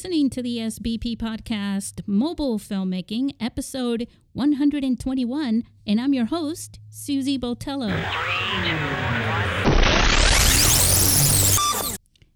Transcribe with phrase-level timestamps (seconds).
[0.00, 7.90] listening to the SBP podcast, Mobile Filmmaking, episode 121, and I'm your host, Susie Botello.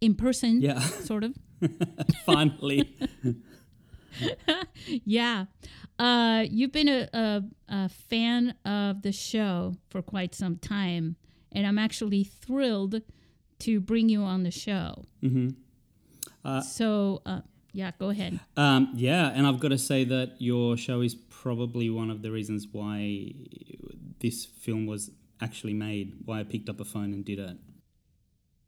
[0.01, 0.59] in person.
[0.59, 0.79] Yeah.
[0.81, 1.33] Sort of.
[2.25, 2.93] Finally.
[5.05, 5.45] yeah.
[5.97, 11.15] Uh, you've been a, a, a fan of the show for quite some time,
[11.53, 13.01] and I'm actually thrilled
[13.59, 15.05] to bring you on the show.
[15.21, 15.51] hmm
[16.61, 17.41] so, uh,
[17.77, 18.39] yeah, go ahead.
[18.57, 22.31] Um, yeah, and I've got to say that your show is probably one of the
[22.31, 23.33] reasons why
[24.19, 26.15] this film was actually made.
[26.25, 27.57] Why I picked up a phone and did it.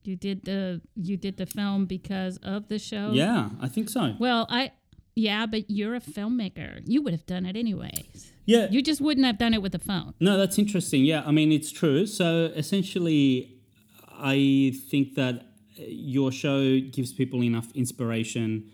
[0.03, 3.09] You did the you did the film because of the show.
[3.11, 4.13] Yeah, I think so.
[4.19, 4.73] Well, I
[5.15, 6.81] yeah, but you're a filmmaker.
[6.85, 8.31] You would have done it anyways.
[8.45, 8.67] Yeah.
[8.69, 10.13] You just wouldn't have done it with a phone.
[10.19, 11.03] No, that's interesting.
[11.03, 12.05] Yeah, I mean, it's true.
[12.05, 13.59] So essentially,
[14.19, 15.47] I think that
[15.77, 18.71] your show gives people enough inspiration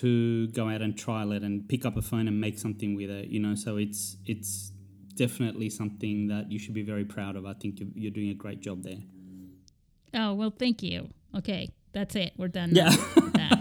[0.00, 3.10] to go out and trial it and pick up a phone and make something with
[3.10, 3.28] it.
[3.28, 4.72] You know, so it's it's
[5.14, 7.46] definitely something that you should be very proud of.
[7.46, 9.02] I think you're, you're doing a great job there.
[10.14, 11.08] Oh well, thank you.
[11.36, 12.32] Okay, that's it.
[12.36, 12.70] We're done.
[12.72, 12.90] Yeah.
[12.90, 13.54] now with that.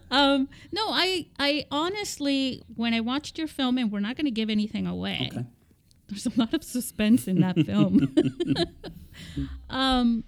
[0.10, 4.30] um, no, I I honestly, when I watched your film, and we're not going to
[4.30, 5.30] give anything away.
[5.32, 5.46] Okay.
[6.08, 8.14] There's a lot of suspense in that film.
[9.70, 10.24] um,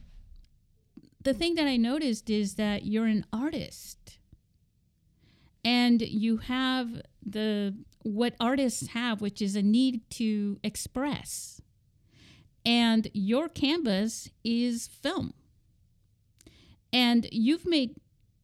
[1.26, 4.19] the thing that I noticed is that you're an artist,
[5.64, 11.60] and you have the what artists have, which is a need to express.
[12.65, 15.34] And your canvas is film.
[16.92, 17.97] And you've made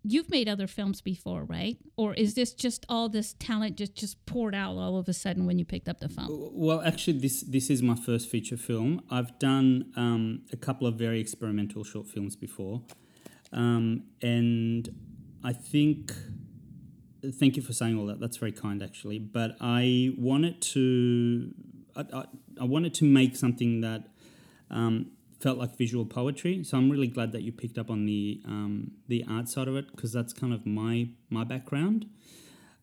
[0.04, 1.78] you've made other films before, right?
[1.96, 5.46] Or is this just all this talent just just poured out all of a sudden
[5.46, 6.28] when you picked up the phone?
[6.52, 9.02] Well, actually, this this is my first feature film.
[9.10, 12.82] I've done um, a couple of very experimental short films before,
[13.52, 14.88] um, and
[15.42, 16.12] I think.
[17.38, 18.18] Thank you for saying all that.
[18.18, 19.20] That's very kind, actually.
[19.20, 21.54] But I wanted to,
[21.94, 22.24] I, I,
[22.62, 24.08] I wanted to make something that
[24.72, 25.12] um,
[25.42, 26.62] felt like visual poetry.
[26.62, 29.76] So I'm really glad that you picked up on the um, the art side of
[29.76, 32.06] it because that's kind of my my background.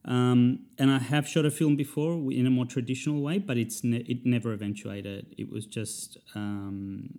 [0.06, 3.84] Um, and I have shot a film before in a more traditional way, but it's
[3.84, 5.36] ne- it never eventuated.
[5.38, 7.10] It was just um,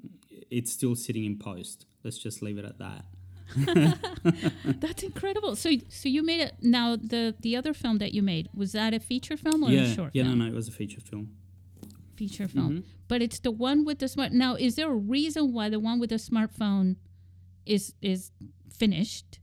[0.50, 1.86] it's still sitting in post.
[2.04, 3.04] Let's just leave it at that.
[4.80, 5.56] That's incredible.
[5.56, 8.94] So so you made it now the the other film that you made, was that
[8.94, 10.38] a feature film or yeah, a short yeah, film?
[10.38, 11.30] no, no, it was a feature film.
[12.16, 12.70] Feature film.
[12.70, 12.99] Mm-hmm.
[13.10, 15.98] But it's the one with the smart now is there a reason why the one
[15.98, 16.94] with the smartphone
[17.66, 18.30] is is
[18.72, 19.40] finished?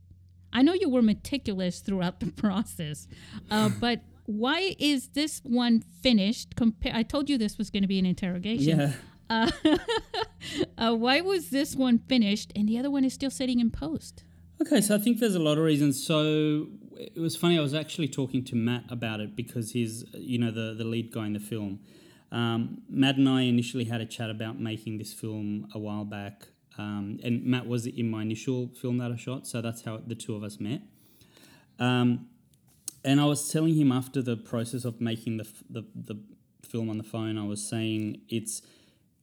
[0.53, 3.09] I know you were meticulous throughout the process,
[3.51, 6.55] uh, but why is this one finished?
[6.55, 6.93] Compare.
[6.95, 8.79] I told you this was going to be an interrogation.
[8.79, 8.93] Yeah.
[9.29, 9.51] Uh,
[10.77, 14.23] uh, why was this one finished and the other one is still sitting in post?
[14.61, 16.01] Okay, so I think there's a lot of reasons.
[16.01, 17.57] So it was funny.
[17.57, 21.11] I was actually talking to Matt about it because he's, you know, the the lead
[21.11, 21.81] guy in the film.
[22.31, 26.47] Um, Matt and I initially had a chat about making this film a while back,
[26.77, 30.15] um, and Matt was in my initial film that I shot, so that's how the
[30.15, 30.81] two of us met.
[31.79, 32.27] Um,
[33.03, 36.19] and I was telling him after the process of making the, the the
[36.68, 38.62] film on the phone, I was saying it's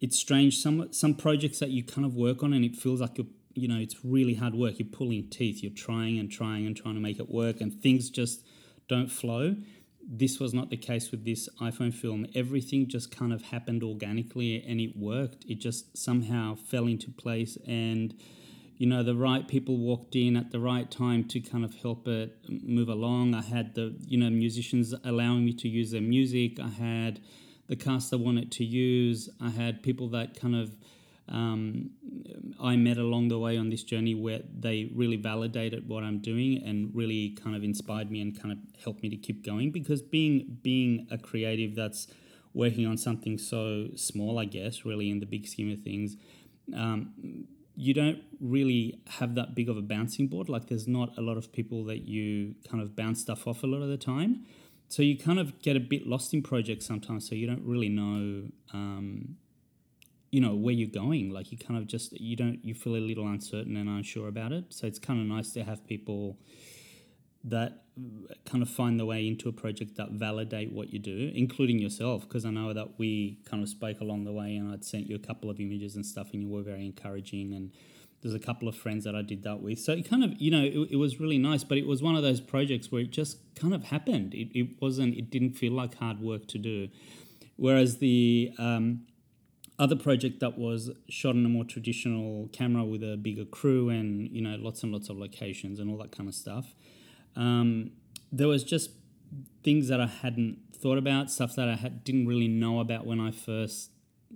[0.01, 0.59] it's strange.
[0.59, 3.69] Some some projects that you kind of work on, and it feels like you're you
[3.69, 4.79] know it's really hard work.
[4.79, 5.63] You're pulling teeth.
[5.63, 8.45] You're trying and trying and trying to make it work, and things just
[8.89, 9.57] don't flow.
[10.07, 12.27] This was not the case with this iPhone film.
[12.35, 15.45] Everything just kind of happened organically, and it worked.
[15.49, 18.15] It just somehow fell into place, and
[18.77, 22.07] you know the right people walked in at the right time to kind of help
[22.07, 23.35] it move along.
[23.35, 26.61] I had the you know musicians allowing me to use their music.
[26.61, 27.21] I had
[27.69, 29.31] the cast I wanted to use.
[29.41, 30.77] I had people that kind of
[31.29, 31.91] um,
[32.61, 36.63] I met along the way on this journey where they really validated what I'm doing
[36.63, 40.03] and really kind of inspired me and kind of helped me to keep going because
[40.03, 42.09] being being a creative that's
[42.53, 46.17] working on something so small, I guess, really in the big scheme of things,
[46.77, 50.49] um, you don't really have that big of a bouncing board.
[50.49, 53.67] Like there's not a lot of people that you kind of bounce stuff off a
[53.67, 54.45] lot of the time.
[54.89, 57.29] So you kind of get a bit lost in projects sometimes.
[57.29, 59.37] So you don't really know, um,
[60.35, 61.31] you know, where you're going.
[61.31, 64.51] Like you kind of just you don't you feel a little uncertain and unsure about
[64.51, 64.65] it.
[64.71, 66.39] So it's kind of nice to have people
[67.45, 67.85] that
[68.45, 72.23] kind of find the way into a project that validate what you do, including yourself.
[72.23, 75.15] Because I know that we kind of spoke along the way, and I'd sent you
[75.15, 77.55] a couple of images and stuff, and you were very encouraging.
[77.55, 77.71] And
[78.21, 79.79] there's a couple of friends that I did that with.
[79.79, 81.63] So it kind of, you know, it, it was really nice.
[81.63, 84.35] But it was one of those projects where it just kind of happened.
[84.35, 85.17] It, it wasn't.
[85.17, 86.89] It didn't feel like hard work to do.
[87.57, 89.03] Whereas the um,
[89.79, 94.31] other project that was shot on a more traditional camera with a bigger crew and
[94.31, 96.75] you know lots and lots of locations and all that kind of stuff
[97.37, 97.91] um,
[98.31, 98.91] there was just
[99.63, 103.21] things that I hadn't thought about, stuff that I had, didn't really know about when
[103.21, 103.91] I first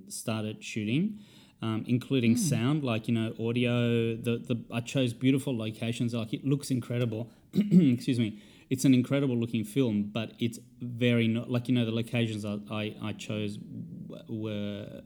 [0.09, 1.19] started shooting,
[1.63, 2.39] um, including Hmm.
[2.39, 4.17] sound, like you know, audio.
[4.17, 6.15] The the I chose beautiful locations.
[6.15, 7.31] Like it looks incredible.
[7.55, 8.39] Excuse me.
[8.71, 12.59] It's an incredible looking film, but it's very not like you know the locations I,
[12.71, 13.59] I, I chose
[14.29, 15.03] were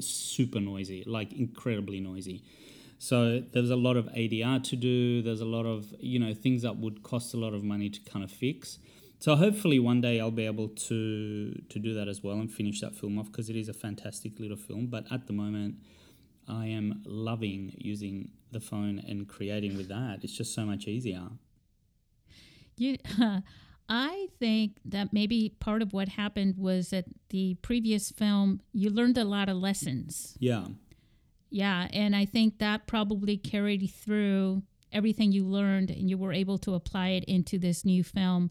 [0.00, 2.42] super noisy, like incredibly noisy.
[2.98, 5.22] So there's a lot of ADR to do.
[5.22, 8.00] There's a lot of you know things that would cost a lot of money to
[8.10, 8.78] kind of fix.
[9.18, 12.80] So hopefully one day I'll be able to to do that as well and finish
[12.80, 14.86] that film off because it is a fantastic little film.
[14.86, 15.76] But at the moment,
[16.48, 20.20] I am loving using the phone and creating with that.
[20.22, 21.28] It's just so much easier.
[22.76, 22.98] You,
[23.88, 29.18] I think that maybe part of what happened was that the previous film you learned
[29.18, 30.36] a lot of lessons.
[30.38, 30.66] Yeah,
[31.50, 36.56] Yeah, and I think that probably carried through everything you learned, and you were able
[36.58, 38.50] to apply it into this new film.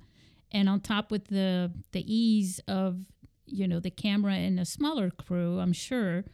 [0.51, 3.05] And on top with the the ease of
[3.45, 6.25] you know the camera and a smaller crew, I'm sure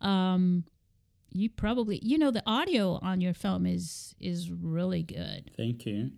[0.00, 0.64] um,
[1.30, 5.50] you probably you know the audio on your film is is really good.
[5.56, 6.10] thank you.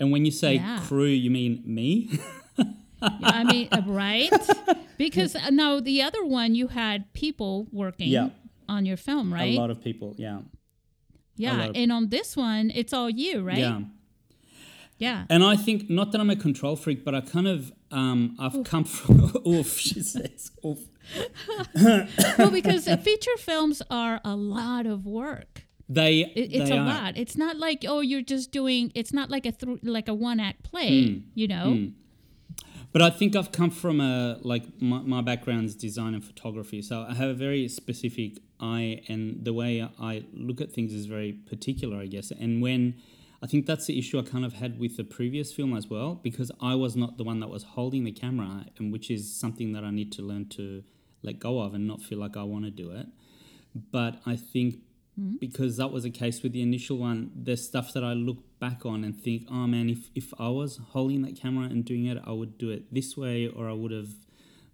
[0.00, 0.80] And when you say Yeah.
[0.86, 2.18] crew, you mean me?
[3.02, 4.32] I mean, uh, right?
[4.98, 8.28] Because uh, no, the other one you had people working Yeah.
[8.68, 9.56] on your film, right?
[9.56, 10.14] A lot of people.
[10.18, 10.40] Yeah.
[11.36, 13.58] yeah, and on this one, it's all you, right?
[13.58, 13.80] Yeah.
[14.98, 15.24] Yeah.
[15.30, 18.62] And I think not that I'm a control freak, but I kind of um, I've
[18.64, 19.78] come from oof.
[19.78, 20.80] She says oof.
[22.38, 25.59] well, because feature films are a lot of work.
[25.92, 26.86] They It, it's they a are.
[26.86, 27.16] lot.
[27.16, 28.92] It's not like oh, you're just doing.
[28.94, 30.92] It's not like a th- like a one act play.
[31.08, 31.18] Hmm.
[31.34, 31.88] You know.
[32.92, 37.06] But I think I've come from a like my, my background's design and photography, so
[37.08, 41.32] I have a very specific eye, and the way I look at things is very
[41.32, 42.30] particular, I guess.
[42.32, 42.94] And when
[43.42, 46.16] I think that's the issue I kind of had with the previous film as well,
[46.22, 49.72] because I was not the one that was holding the camera, and which is something
[49.72, 50.82] that I need to learn to
[51.22, 53.06] let go of and not feel like I want to do it.
[53.92, 54.78] But I think
[55.40, 58.84] because that was the case with the initial one, there's stuff that I look back
[58.84, 62.18] on and think, oh man, if, if I was holding that camera and doing it,
[62.24, 64.10] I would do it this way, or I would have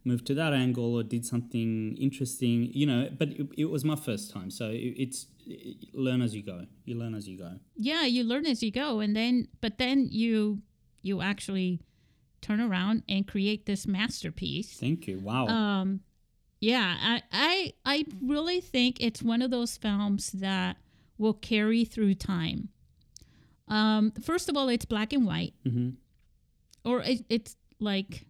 [0.05, 3.09] moved to that angle or did something interesting, you know.
[3.17, 6.67] But it, it was my first time, so it, it's it, learn as you go.
[6.85, 7.53] You learn as you go.
[7.77, 10.63] Yeah, you learn as you go, and then but then you
[11.03, 11.81] you actually
[12.41, 14.79] turn around and create this masterpiece.
[14.79, 15.19] Thank you.
[15.19, 15.47] Wow.
[15.47, 16.01] Um,
[16.61, 20.77] yeah, I, I I really think it's one of those films that
[21.19, 22.69] will carry through time.
[23.69, 25.91] Um, first of all, it's black and white, hmm
[26.85, 28.27] or it, it's like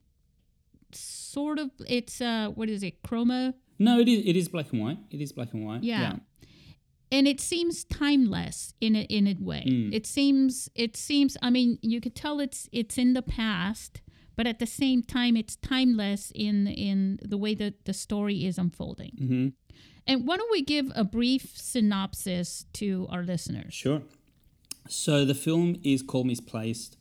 [0.92, 4.24] sort of it's uh what is it chroma No, it is.
[4.24, 4.98] It is black and white.
[5.10, 5.82] It is black and white.
[5.82, 6.16] Yeah.
[7.12, 9.62] and it seems timeless in a, in a way.
[9.92, 11.36] It seems it seems.
[11.42, 14.00] I mean, you could tell it's it's in the past,
[14.36, 18.58] but at the same time, it's timeless in in the way that the story is
[18.58, 19.12] unfolding.
[19.18, 19.48] hmm
[20.06, 23.74] And why don't we give a brief synopsis to our listeners?
[23.74, 24.02] Sure.
[24.88, 26.96] So the film is called Misplaced,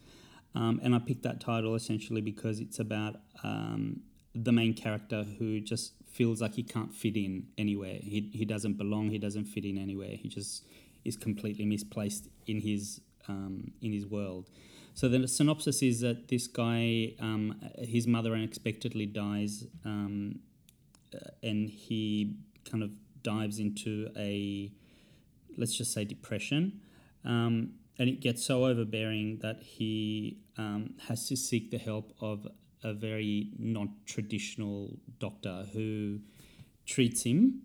[0.56, 4.02] um, and I picked that title essentially because it's about um,
[4.34, 8.00] the main character who just feels like he can't fit in anywhere.
[8.02, 9.10] He, he doesn't belong.
[9.10, 10.16] He doesn't fit in anywhere.
[10.16, 10.66] He just
[11.04, 14.50] is completely misplaced in his um, in his world.
[14.96, 20.40] So the synopsis is that this guy, um, his mother unexpectedly dies, um,
[21.14, 22.38] uh, and he
[22.70, 24.72] kind of dives into a
[25.58, 26.80] let's just say depression.
[27.24, 32.48] Um, and it gets so overbearing that he um, has to seek the help of
[32.84, 36.20] a very non traditional doctor who
[36.86, 37.62] treats him.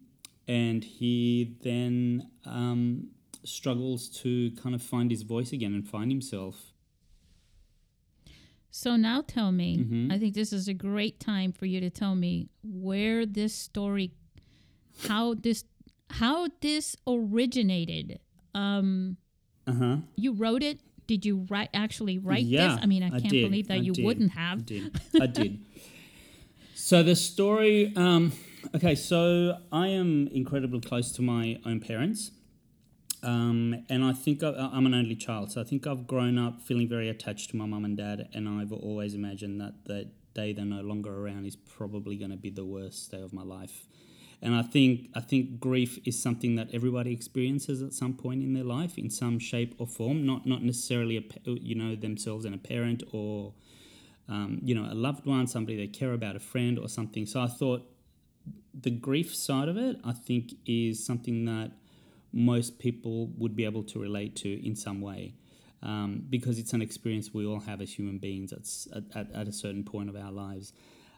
[0.48, 3.08] And he then um,
[3.44, 6.72] struggles to kind of find his voice again and find himself.
[8.70, 10.12] So now tell me, Mhm.
[10.12, 14.12] I think this is a great time for you to tell me where this story
[15.08, 15.64] how this
[16.10, 18.20] how this originated.
[18.54, 19.16] Um
[19.66, 19.96] Uh huh.
[20.16, 20.80] you wrote it?
[21.06, 22.78] Did you write actually write Yeah, this?
[22.82, 24.58] I mean, I I can't did, believe that I you did, wouldn't have.
[24.60, 25.00] I did.
[25.20, 25.58] I did.
[26.74, 27.92] So the story.
[27.96, 28.32] Um,
[28.74, 32.30] okay, so I am incredibly close to my own parents,
[33.22, 35.52] um, and I think I, I'm an only child.
[35.52, 38.48] So I think I've grown up feeling very attached to my mum and dad, and
[38.48, 42.50] I've always imagined that the day they're no longer around is probably going to be
[42.50, 43.86] the worst day of my life.
[44.42, 48.54] And I think I think grief is something that everybody experiences at some point in
[48.54, 50.24] their life, in some shape or form.
[50.24, 53.52] Not not necessarily a, you know themselves and a parent or
[54.28, 57.26] um, you know a loved one, somebody they care about, a friend or something.
[57.26, 57.86] So I thought
[58.72, 61.72] the grief side of it, I think, is something that
[62.32, 65.34] most people would be able to relate to in some way.
[65.82, 68.68] Um, because it's an experience we all have as human beings at,
[69.16, 70.74] at, at, a certain point of our lives.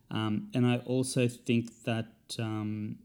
[0.09, 2.99] Um, and I also think that um,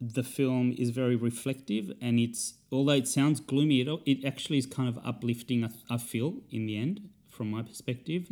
[0.00, 4.66] the film is very reflective and it's, although it sounds gloomy, it, it actually is
[4.66, 8.26] kind of uplifting, I, feel, in the end, from my perspective.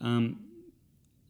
[0.00, 0.44] Um,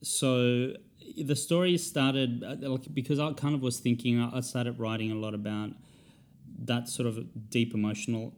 [0.03, 0.75] so
[1.17, 5.15] the story started uh, like because I kind of was thinking I started writing a
[5.15, 5.71] lot about
[6.65, 8.35] that sort of deep emotional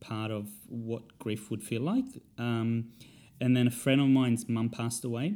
[0.00, 2.04] part of what grief would feel like.
[2.38, 2.92] Um,
[3.40, 5.34] and then a friend of mine's mum passed away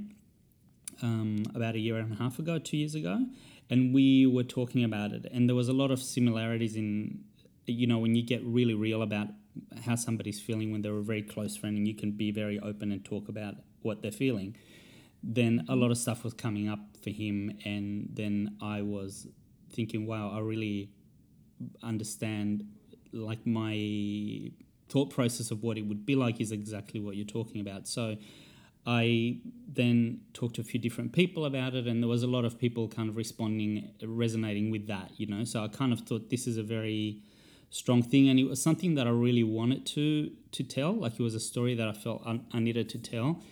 [1.02, 3.26] um, about a year and a half ago, two years ago,
[3.68, 7.20] and we were talking about it, and there was a lot of similarities in,
[7.66, 9.28] you know, when you get really real about
[9.84, 12.92] how somebody's feeling when they're a very close friend, and you can be very open
[12.92, 14.56] and talk about what they're feeling.
[15.22, 19.26] Then a lot of stuff was coming up for him, and then I was
[19.72, 20.90] thinking, wow, I really
[21.82, 22.66] understand
[23.12, 24.50] like my
[24.88, 27.86] thought process of what it would be like is exactly what you're talking about.
[27.86, 28.16] So
[28.86, 29.38] I
[29.72, 32.58] then talked to a few different people about it, and there was a lot of
[32.58, 35.44] people kind of responding, resonating with that, you know.
[35.44, 37.18] So I kind of thought this is a very
[37.70, 40.92] strong thing, and it was something that I really wanted to to tell.
[40.92, 43.42] Like it was a story that I felt I, I needed to tell,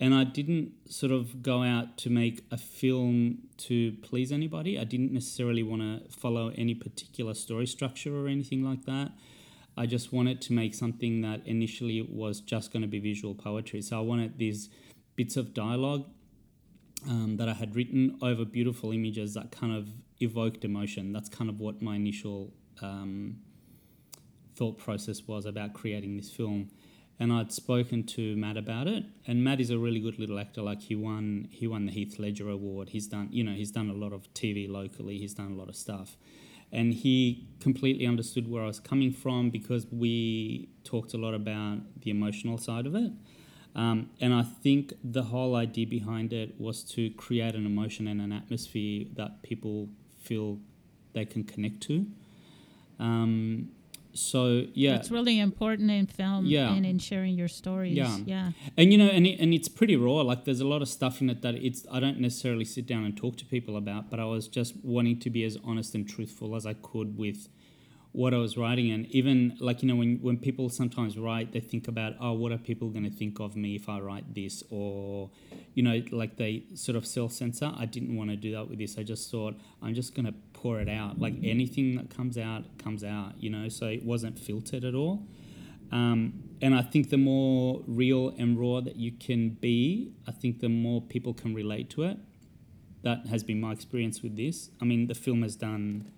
[0.00, 4.78] and I didn't sort of go out to make a film to please anybody.
[4.78, 9.12] I didn't necessarily want to follow any particular story structure or anything like that.
[9.76, 13.82] I just wanted to make something that initially was just going to be visual poetry.
[13.82, 14.70] So I wanted these
[15.16, 16.06] bits of dialogue
[17.06, 19.88] um, that I had written over beautiful images that kind of
[20.20, 21.12] evoked emotion.
[21.12, 23.36] That's kind of what my initial um,
[24.54, 26.70] thought process was about creating this film.
[27.20, 30.62] And I'd spoken to Matt about it, and Matt is a really good little actor.
[30.62, 32.88] Like he won, he won the Heath Ledger Award.
[32.88, 35.18] He's done, you know, he's done a lot of TV locally.
[35.18, 36.16] He's done a lot of stuff,
[36.72, 41.80] and he completely understood where I was coming from because we talked a lot about
[42.00, 43.12] the emotional side of it.
[43.74, 48.20] Um, and I think the whole idea behind it was to create an emotion and
[48.20, 50.58] an atmosphere that people feel
[51.12, 52.06] they can connect to.
[52.98, 53.70] Um,
[54.12, 56.72] so yeah, It's really important in film Yeah.
[56.74, 57.96] and in sharing your stories.
[57.96, 58.16] Yeah.
[58.26, 58.50] yeah.
[58.76, 60.20] and you know, and it, and it's pretty raw.
[60.22, 63.04] Like there's a lot of stuff in it that it's I don't necessarily sit down
[63.04, 66.08] and talk to people about, but I was just wanting to be as honest and
[66.08, 67.48] truthful as I could with
[68.12, 68.90] what I was writing.
[68.90, 72.52] And even like you know, when when people sometimes write, they think about oh, what
[72.52, 75.30] are people going to think of me if I write this, or
[75.74, 77.72] you know, like they sort of self censor.
[77.76, 78.98] I didn't want to do that with this.
[78.98, 81.18] I just thought I'm just going to pour it out.
[81.18, 83.34] Like anything that comes out comes out.
[83.38, 85.26] You know, so it wasn't filtered at all.
[85.92, 90.60] Um, and I think the more real and raw that you can be, I think
[90.60, 92.18] the more people can relate to it.
[93.02, 94.70] That has been my experience with this.
[94.80, 96.12] I mean, the film has done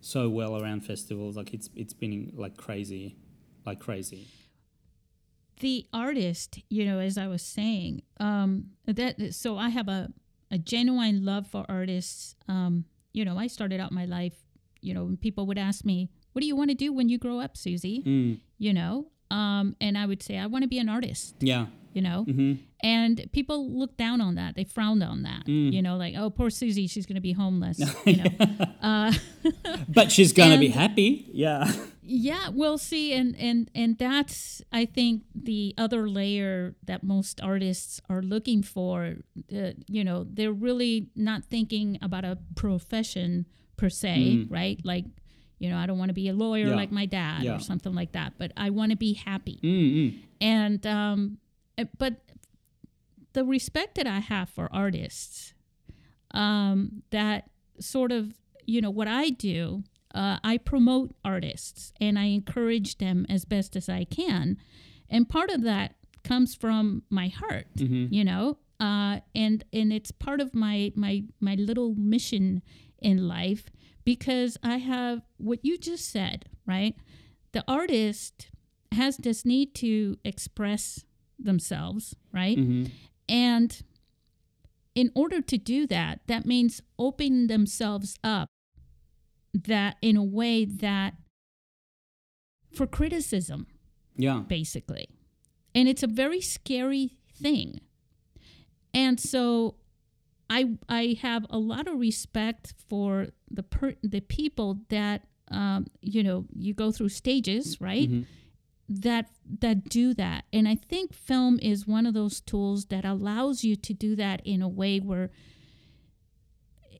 [0.00, 1.36] so well around festivals.
[1.36, 3.16] Like it's it's been like crazy,
[3.66, 4.28] like crazy.
[5.60, 10.08] the artist, you know, as I was saying, um, that so I have a,
[10.50, 12.36] a genuine love for artists.
[12.48, 14.36] Um, you know, I started out my life,
[14.80, 17.18] you know, when people would ask me, "What do you want to do when you
[17.18, 18.40] grow up, Susie?" Mm.
[18.58, 21.66] You know, um, and I would say, "I want to be an artist." Yeah.
[21.94, 24.54] You know, hmm and people look down on that.
[24.54, 25.46] They frowned on that.
[25.46, 25.72] Mm.
[25.72, 29.12] You know, like, "Oh, poor Susie, she's going to be homeless." you know, uh,
[29.88, 31.28] But she's gonna be happy.
[31.32, 31.72] Yeah.
[32.02, 38.00] Yeah, we'll see, and and and that's I think the other layer that most artists
[38.08, 39.16] are looking for.
[39.52, 43.44] Uh, you know, they're really not thinking about a profession
[43.76, 44.78] per se, right?
[44.84, 45.04] Like,
[45.58, 46.76] you know, I don't want to be a lawyer Yeah.
[46.76, 47.56] like my dad Yeah.
[47.56, 49.58] or something like that, but I want to be happy.
[49.62, 50.18] Mm-mm.
[50.40, 51.38] And um,
[51.98, 52.14] but
[53.32, 55.54] the respect that I have for artists,
[56.32, 58.34] um, that sort of
[58.66, 59.84] you know what I do.
[60.14, 64.56] Uh, I promote artists and I encourage them as best as I can,
[65.10, 65.94] and part of that
[66.24, 67.66] comes from my heart,
[68.12, 72.62] you know, uh, and and it's part of my my my little mission
[73.00, 73.70] in life
[74.04, 76.96] because I have what you just said, right?
[77.52, 78.50] The artist
[78.92, 81.04] has this need to express
[81.38, 82.56] themselves, right?
[82.58, 82.90] Mhm.
[83.28, 83.82] And
[84.94, 88.48] in order to do that, that means opening themselves up
[89.54, 91.14] that in a way that
[92.72, 93.66] for criticism,
[94.16, 94.40] Yeah.
[94.48, 95.08] basically.
[95.74, 97.80] And it's a very scary thing.
[98.94, 99.76] And so
[100.50, 106.22] I I have a lot of respect for the per, the people that um, you
[106.22, 108.10] know you go through stages, right?
[108.10, 108.26] Mhm.
[108.88, 109.26] That
[109.60, 113.76] that do that and i think film is one of those tools that allows you
[113.76, 115.30] to do that in a way where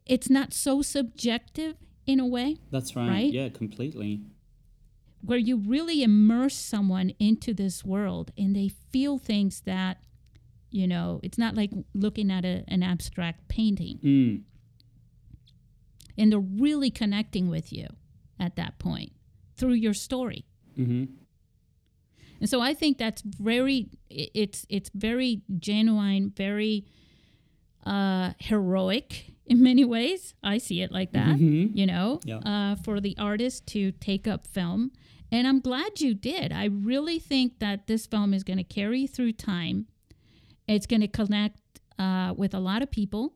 [0.07, 1.77] it's not so subjective
[2.07, 3.09] in a way That's right.
[3.09, 3.33] Right?
[3.33, 4.23] Yeah, completely.
[5.23, 9.99] where you really immerse someone into this world and they feel things that
[10.71, 14.43] you know it's not like looking at a, an abstract painting Mm.
[16.17, 17.87] and they're really connecting with you
[18.39, 19.13] at that point
[19.57, 20.45] through your story
[20.77, 21.05] hmm
[22.41, 26.85] And so I think that's very it's it's very genuine, very
[27.87, 30.35] uh, heroic in many ways.
[30.43, 31.77] I see it like that, Mhm.
[31.77, 32.39] you know, Yeah.
[32.39, 34.93] uh, for the artist to take up film.
[35.31, 36.53] And I'm glad you did.
[36.53, 39.87] I really think that this film is going to carry through time.
[40.67, 41.61] It's going to connect
[41.99, 43.35] uh, with a lot of people,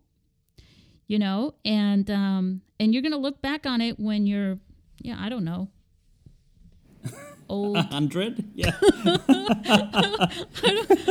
[1.08, 4.58] you know, and um, and you're going to look back on it when you're,
[5.00, 5.68] yeah, I don't know,
[7.52, 7.76] old.
[7.76, 8.44] Hundred?
[8.54, 8.72] Yeah.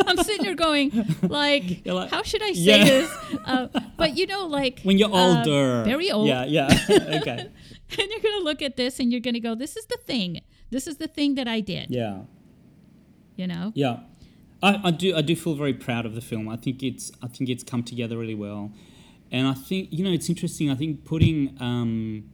[0.07, 0.89] I'm sitting here going,
[1.21, 2.83] like, like, how should I say yeah.
[2.83, 3.09] this?
[3.51, 5.83] Uh, but you know, like when you're uh, older.
[5.83, 6.67] very old, Yeah, yeah.
[7.19, 7.49] okay.
[7.99, 10.41] and you're gonna look at this and you're gonna go, "This is the thing.
[10.69, 12.21] This is the thing that I did." Yeah.
[13.35, 14.01] You know, Yeah,
[14.61, 15.15] I, I do.
[15.15, 16.47] I do feel very proud of the film.
[16.49, 17.11] I think it's.
[17.23, 18.71] I think it's come together really well,
[19.31, 20.69] and I think you know it's interesting.
[20.69, 22.29] I think putting um,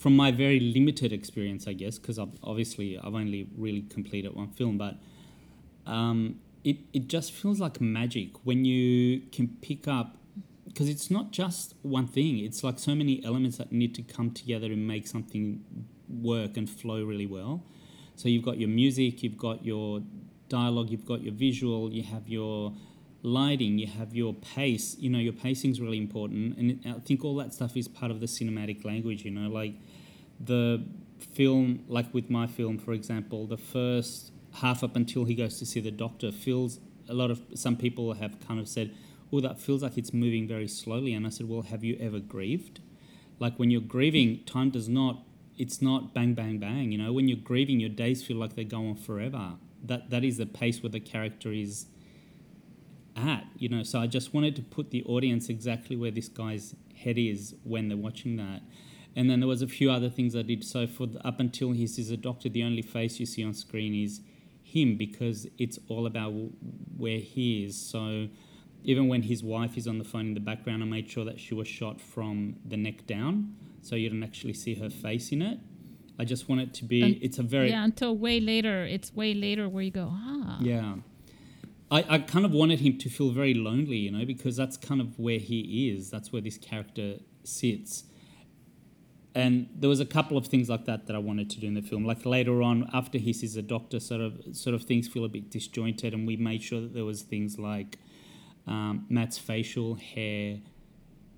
[0.00, 4.78] from my very limited experience, I guess, because obviously I've only really completed one film,
[4.78, 4.96] but
[5.86, 10.16] um, it it just feels like magic when you can pick up.
[10.66, 14.30] Because it's not just one thing; it's like so many elements that need to come
[14.30, 15.62] together and make something
[16.08, 17.64] work and flow really well.
[18.16, 20.00] So you've got your music, you've got your
[20.48, 22.72] dialogue, you've got your visual, you have your
[23.22, 24.96] lighting, you have your pace.
[24.98, 28.20] You know, your pacing's really important, and I think all that stuff is part of
[28.20, 29.24] the cinematic language.
[29.24, 29.74] You know, like
[30.42, 30.84] the
[31.20, 35.66] film, like with my film, for example, the first half up until he goes to
[35.66, 38.94] see the doctor feels a lot of some people have kind of said,
[39.32, 42.20] "Oh, that feels like it's moving very slowly." And I said, "Well, have you ever
[42.20, 42.80] grieved?
[43.38, 45.26] Like when you're grieving, time does not."
[45.58, 47.12] It's not bang bang bang, you know.
[47.12, 49.54] When you're grieving, your days feel like they're going forever.
[49.84, 51.86] That that is the pace where the character is
[53.16, 53.82] at, you know.
[53.82, 57.88] So I just wanted to put the audience exactly where this guy's head is when
[57.88, 58.62] they're watching that.
[59.16, 60.64] And then there was a few other things I did.
[60.64, 63.54] So for the, up until he sees a doctor, the only face you see on
[63.54, 64.20] screen is
[64.62, 66.32] him because it's all about
[66.96, 67.76] where he is.
[67.76, 68.28] So
[68.84, 71.40] even when his wife is on the phone in the background, I made sure that
[71.40, 75.42] she was shot from the neck down, so you didn't actually see her face in
[75.42, 75.58] it.
[76.18, 77.02] I just want it to be.
[77.02, 77.84] And- it's a very yeah.
[77.84, 80.96] Until way later, it's way later where you go, ah, yeah.
[81.90, 85.00] I, I kind of wanted him to feel very lonely, you know, because that's kind
[85.00, 86.08] of where he is.
[86.08, 88.04] That's where this character sits.
[89.34, 91.74] And there was a couple of things like that that I wanted to do in
[91.74, 92.04] the film.
[92.04, 95.28] Like later on, after he sees a doctor, sort of sort of things feel a
[95.28, 97.98] bit disjointed, and we made sure that there was things like
[98.66, 100.58] um, Matt's facial hair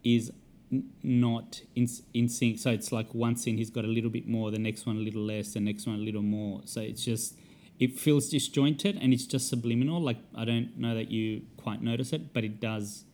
[0.05, 0.33] is
[0.73, 2.59] n- not in in sync.
[2.59, 5.01] So it's like one scene he's got a little bit more, the next one a
[5.01, 6.63] little less, the next one a little more.
[6.65, 7.37] So it's just
[7.79, 10.01] it feels disjointed and it's just subliminal.
[10.01, 13.05] Like I don't know that you quite notice it, but it does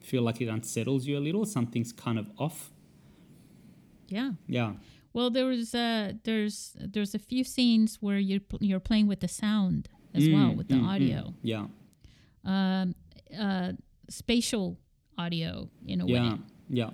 [0.00, 1.44] feel like it unsettles you a little.
[1.44, 2.70] Something's kind of off.
[4.08, 4.32] Yeah.
[4.46, 4.72] Yeah.
[5.12, 9.20] Well, there was uh, there's there's a few scenes where you're pl- you're playing with
[9.20, 10.88] the sound as well Mm, with the mm, mm.
[10.88, 11.66] audio, Yeah.
[12.44, 12.94] um,
[13.38, 13.72] uh,
[14.08, 14.78] spatial
[15.18, 16.32] audio in a Yeah.
[16.34, 16.38] way.
[16.70, 16.90] Yeah.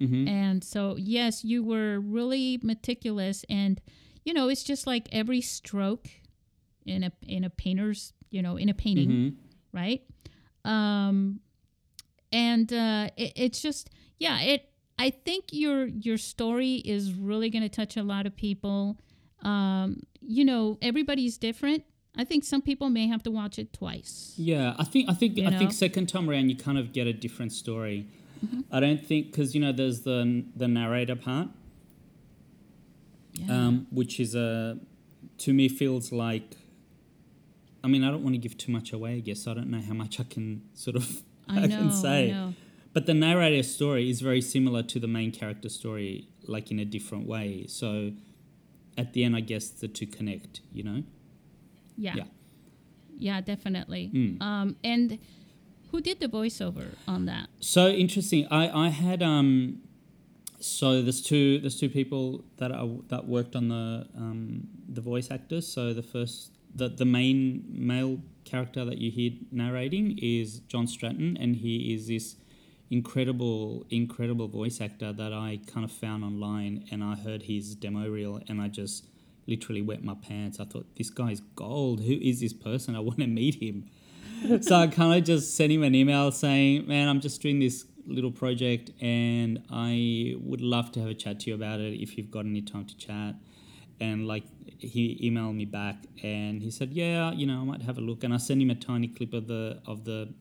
[0.00, 0.28] Mm-hmm.
[0.28, 3.80] And so yes, you were really meticulous, and
[4.24, 6.08] you know it's just like every stroke
[6.86, 9.10] in a in a painter's you know in a painting.
[9.10, 9.34] Mhm.
[9.72, 10.02] right?
[10.64, 11.40] Um,
[12.32, 14.64] and uh, it, it's just yeah, it.
[14.98, 18.98] I think your your story is really going to touch a lot of people.
[19.42, 21.84] Um, you know, everybody's different.
[22.16, 24.34] I think some people may have to watch it twice.
[24.36, 25.62] Yeah, I think I think You I think?
[25.62, 25.70] Mm-hmm.
[25.70, 28.06] second time around you kind of get a different story.
[28.72, 31.48] I don't think because you know there's the the narrator part,
[33.34, 33.66] Yeah.
[33.66, 34.78] um, which is a
[35.38, 36.56] to me feels like.
[37.84, 39.14] I mean, I don't want to give too much away.
[39.14, 41.76] I guess I don't know how much I can sort of I know.
[41.78, 42.30] can say.
[42.30, 42.54] I know.
[42.98, 46.84] But the narrator story is very similar to the main character story, like in a
[46.84, 47.64] different way.
[47.68, 48.10] So,
[48.96, 50.62] at the end, I guess the two connect.
[50.72, 51.02] You know.
[51.96, 52.14] Yeah.
[52.16, 52.24] Yeah.
[53.16, 54.10] Yeah, definitely.
[54.12, 54.42] Mm.
[54.42, 55.20] Um, and
[55.92, 57.50] who did the voiceover on that?
[57.60, 58.48] So interesting.
[58.50, 59.80] I I had um,
[60.58, 65.30] so there's two there's two people that are that worked on the um the voice
[65.30, 65.68] actors.
[65.68, 71.36] So the first the the main male character that you hear narrating is John Stratton,
[71.36, 72.34] and he is this
[72.90, 78.08] incredible incredible voice actor that I kind of found online, and I heard his demo
[78.08, 79.06] reel, and I just
[79.46, 80.60] literally wet my pants.
[80.60, 82.00] I thought this guy's gold.
[82.00, 82.94] Who is this person?
[82.96, 83.88] I want to meet him
[84.60, 87.86] so I kind of just sent him an email saying, "Man, I'm just doing this
[88.06, 92.16] little project, and I would love to have a chat to you about it if
[92.16, 93.34] you've got any time to chat."
[94.00, 94.44] And like
[94.78, 98.22] he emailed me back, and he said, "Yeah, you know, I might have a look."
[98.24, 100.32] And I sent him a tiny clip of the of the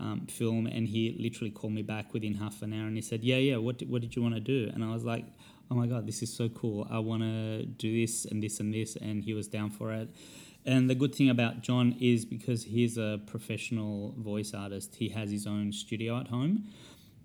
[0.00, 3.24] um, film, and he literally called me back within half an hour, and he said,
[3.24, 5.24] "Yeah, yeah, what what did you want to do?" And I was like,
[5.70, 6.86] "Oh my god, this is so cool!
[6.90, 10.08] I want to do this and this and this," and he was down for it.
[10.66, 15.30] And the good thing about John is because he's a professional voice artist, he has
[15.30, 16.64] his own studio at home.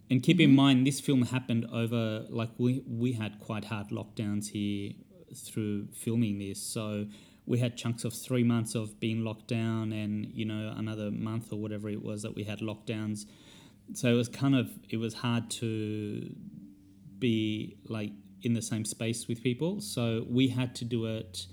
[0.10, 4.50] And keep in mind, this film happened over like we we had quite hard lockdowns
[4.50, 4.94] here
[5.36, 6.62] through filming this.
[6.62, 7.06] So
[7.50, 11.52] we had chunks of three months of being locked down, and you know another month
[11.52, 13.26] or whatever it was that we had lockdowns.
[13.94, 16.30] So it was kind of it was hard to
[17.18, 18.12] be like
[18.44, 19.82] in the same space with people.
[19.82, 21.48] So we had to do it.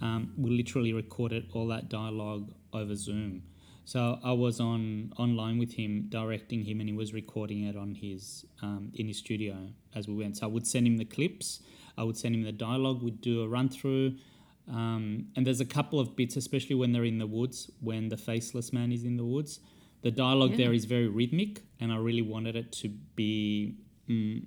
[0.00, 3.42] Um, we literally recorded all that dialogue over Zoom.
[3.84, 7.96] So I was on online with him, directing him, and he was recording it on
[7.96, 9.56] his um, in his studio
[9.96, 10.36] as we went.
[10.36, 11.60] So I would send him the clips,
[11.98, 13.02] I would send him the dialogue.
[13.02, 14.14] We'd do a run through,
[14.70, 18.16] um, and there's a couple of bits, especially when they're in the woods, when the
[18.16, 19.60] faceless man is in the woods.
[20.02, 20.56] The dialogue Yeah.
[20.58, 23.74] there is very rhythmic, and I really wanted it to be,
[24.08, 24.44] mm,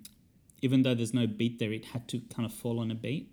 [0.61, 3.29] even though there's no beat there, it had to kind of fall on a beat.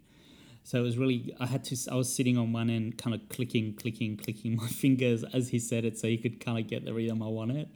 [0.65, 3.29] So it was really, I had to, I was sitting on one end, kind of
[3.31, 6.85] clicking, clicking, clicking my fingers as he said it, so he could kind of get
[6.85, 7.69] the rhythm I wanted.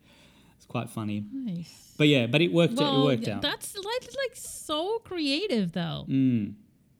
[0.57, 1.95] It's quite funny, Nice.
[1.99, 2.79] but yeah, but it worked.
[2.81, 3.43] out, it worked out.
[3.43, 6.05] that's like like so creative though.
[6.09, 6.55] Mm,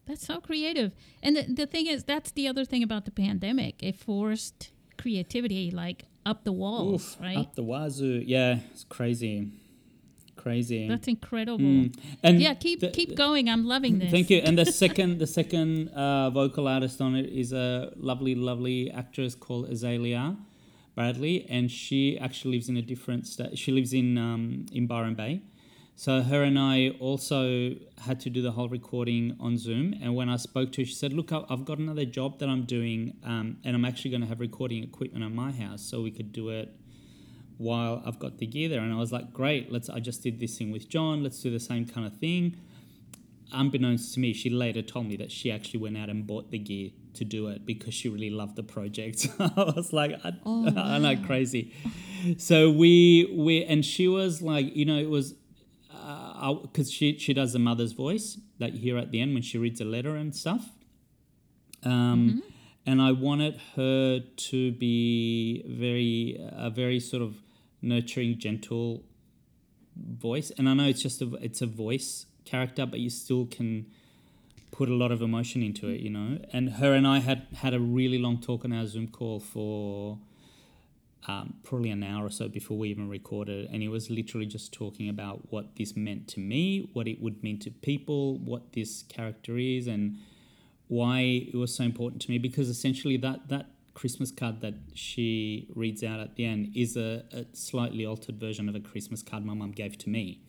[0.07, 0.93] That's so creative.
[1.23, 3.83] And the, the thing is, that's the other thing about the pandemic.
[3.83, 7.37] It forced creativity like up the walls, oof, right?
[7.39, 8.23] up the wazoo.
[8.27, 9.51] Yeah, it's crazy,
[10.37, 10.89] crazy.
[10.89, 11.59] That's incredible.
[11.65, 11.99] Mm.
[12.23, 13.49] And Yeah, keep the- keep going.
[13.49, 14.11] I'm loving this.
[14.11, 14.39] Thank you.
[14.39, 19.35] And the second, the second uh, vocal artist on it is a lovely, lovely actress
[19.35, 20.37] called Azalea
[20.95, 23.59] Bradley, and she actually lives in a different state.
[23.59, 25.43] She lives in um, in Byron Bay.
[25.97, 29.95] So her and I also had to do the whole recording on Zoom.
[30.03, 32.65] And when I spoke to her, she said, "Look, I've got another job that I'm
[32.65, 36.11] doing, um, and I'm actually going to have recording equipment at my house, so we
[36.11, 36.75] could do it."
[37.59, 38.81] while I've got the gear there.
[38.81, 41.51] And I was like, great, let's I just did this thing with John, let's do
[41.51, 42.57] the same kind of thing.
[43.53, 46.59] Unbeknownst to me, she later told me that she actually went out and bought the
[46.59, 49.29] gear to do it because she really loved the project.
[49.39, 51.73] I was like, I, Oh, I know, crazy.
[52.39, 55.35] So we we and she was like, you know, it was
[56.63, 59.59] because she she does the mother's voice that you hear at the end when she
[59.59, 60.71] reads a letter and stuff.
[61.85, 62.43] Um,
[62.87, 67.37] And I wanted her to be very a very sort of
[67.81, 69.03] nurturing, gentle
[69.97, 70.53] voice.
[70.59, 73.87] And I know it's just a it's a voice character, but you still can
[74.71, 76.39] put a lot of emotion into it, you know.
[76.53, 80.19] And her and I had had a really long talk on our Zoom call for
[81.27, 84.73] um, probably an hour or so before we even recorded, and he was literally just
[84.73, 89.03] talking about what this meant to me, what it would mean to people, what this
[89.05, 90.19] character is, and
[90.89, 92.39] why it was so important to me.
[92.39, 97.25] Because essentially, that that Christmas card that she reads out at the end is a,
[97.33, 100.41] a slightly altered version of a Christmas card my mum gave to me.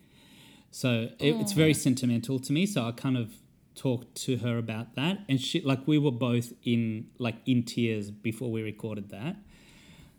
[0.71, 2.65] So it, it's very sentimental to me.
[2.65, 3.31] So I kind of
[3.75, 8.11] talked to her about that, and she like we were both in like in tears
[8.11, 9.37] before we recorded that.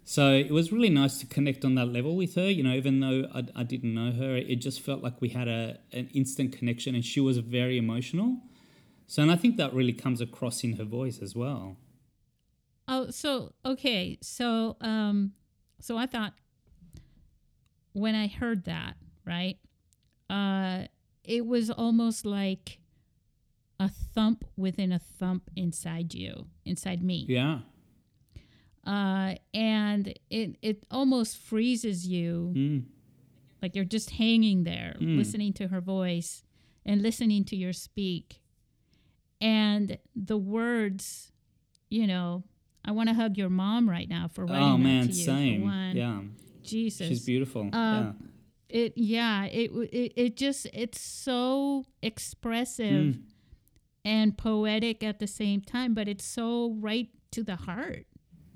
[0.09, 2.49] So it was really nice to connect on that level with her.
[2.49, 5.49] You know, even though I, I didn't know her, it just felt like we had
[5.49, 8.39] a an instant connection, and she was very emotional.
[9.09, 11.77] So, and I think that really comes across in her voice as well.
[12.87, 15.33] Oh, so okay, so um,
[15.81, 16.35] so I thought
[17.93, 19.59] when I heard that, right,
[20.31, 20.85] uh,
[21.25, 22.79] it was almost like
[23.81, 27.27] a thump within a thump inside you, inside me.
[27.29, 27.63] Yeah.
[28.87, 32.85] Uh, and it it almost freezes you, Mm.
[33.61, 35.17] like you're just hanging there, Mm.
[35.19, 36.45] listening to her voice
[36.85, 38.41] and listening to your speak,
[39.41, 41.33] and the words,
[41.91, 42.45] you know.
[42.89, 45.25] I want to hug your mom right now for writing Oh man, to you.
[45.25, 45.63] same.
[45.65, 45.97] one.
[45.97, 46.23] Yeah.
[46.63, 47.09] Jesus.
[47.09, 47.69] She's beautiful.
[47.73, 48.13] Uh,
[48.69, 53.23] It yeah, it it it just it's so expressive Mm.
[54.05, 58.07] and poetic at the same time, but it's so right to the heart.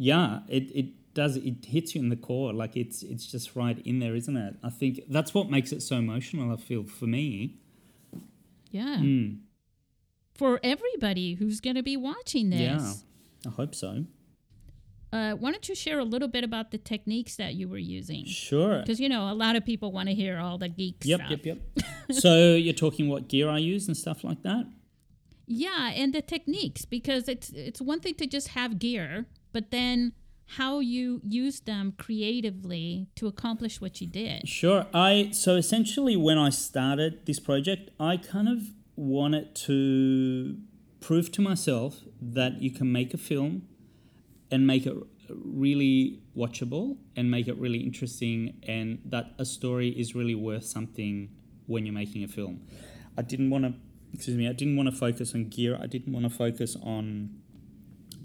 [0.01, 0.41] Yeah.
[0.49, 1.37] It it does.
[1.37, 2.53] It hits you in the core.
[2.55, 4.55] Like it's it's just right in there, isn't it?
[4.65, 6.53] I think that's what makes it so emotional.
[6.53, 7.59] I feel for me.
[8.71, 8.97] Yeah.
[8.99, 9.41] Mm.
[10.35, 12.61] For everybody who's going to be watching this.
[12.61, 13.51] Yeah.
[13.51, 14.05] I hope so.
[15.13, 18.25] Uh, why don't you share a little bit about the techniques that you were using?
[18.27, 18.79] Sure.
[18.81, 21.21] Because you know a lot of people want to hear all the geek Yep.
[21.21, 21.31] stuff.
[21.31, 21.45] Yep.
[21.45, 21.59] Yep.
[22.13, 24.67] so you're talking what gear I use and stuff like that.
[25.47, 30.13] Yeah, and the techniques because it's it's one thing to just have gear, but then
[30.57, 34.49] how you use them creatively to accomplish what you did.
[34.49, 34.87] Sure.
[34.93, 38.59] I so essentially when I started this project, I kind of
[38.97, 40.57] wanted to
[41.01, 43.63] prove to myself that you can make a film
[44.51, 44.97] and make it
[45.29, 51.31] really watchable and make it really interesting and that a story is really worth something
[51.67, 52.61] when you're making a film.
[53.17, 53.75] I didn't want to
[54.13, 55.79] excuse me, I didn't want to focus on gear.
[55.81, 57.40] I didn't want to focus on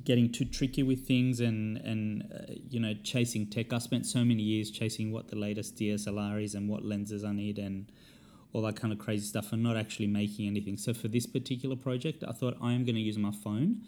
[0.05, 3.73] getting too tricky with things and and uh, you know chasing tech.
[3.73, 7.33] I spent so many years chasing what the latest DSLR is and what lenses I
[7.33, 7.91] need and
[8.53, 10.77] all that kind of crazy stuff and not actually making anything.
[10.77, 13.81] So for this particular project, I thought I am going to use my phone.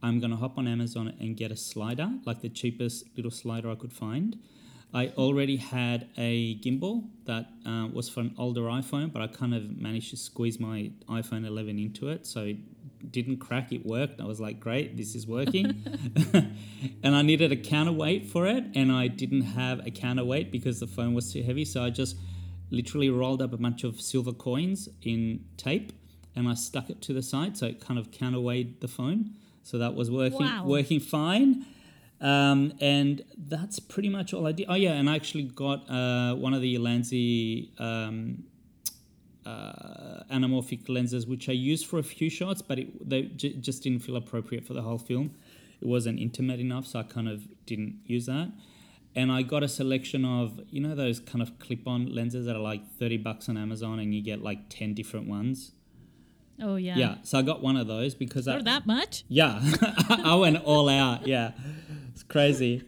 [0.00, 3.68] I'm going to hop on Amazon and get a slider, like the cheapest little slider
[3.70, 4.38] I could find.
[4.94, 9.54] I already had a gimbal that uh, was for an older iPhone, but I kind
[9.54, 12.58] of managed to squeeze my iPhone 11 into it, so it
[13.10, 13.72] didn't crack.
[13.72, 14.20] It worked.
[14.20, 15.82] I was like, "Great, this is working."
[17.02, 20.86] and I needed a counterweight for it, and I didn't have a counterweight because the
[20.86, 21.64] phone was too heavy.
[21.64, 22.16] So I just
[22.70, 25.92] literally rolled up a bunch of silver coins in tape,
[26.36, 29.30] and I stuck it to the side, so it kind of counterweighted the phone.
[29.62, 30.64] So that was working Wow.
[30.66, 31.64] working fine.
[32.22, 34.66] Um, and that's pretty much all I did.
[34.68, 38.44] Oh yeah, and I actually got uh, one of the Ulanzi um,
[39.44, 43.82] uh, anamorphic lenses, which I used for a few shots, but it, they j- just
[43.82, 45.34] didn't feel appropriate for the whole film.
[45.80, 48.52] It wasn't intimate enough, so I kind of didn't use that.
[49.16, 52.62] And I got a selection of you know those kind of clip-on lenses that are
[52.62, 55.72] like thirty bucks on Amazon, and you get like ten different ones.
[56.60, 56.96] Oh yeah.
[56.96, 59.24] Yeah, so I got one of those because I, that much?
[59.28, 59.60] yeah,
[60.08, 61.26] I went all out.
[61.26, 61.50] Yeah,
[62.22, 62.82] it's crazy.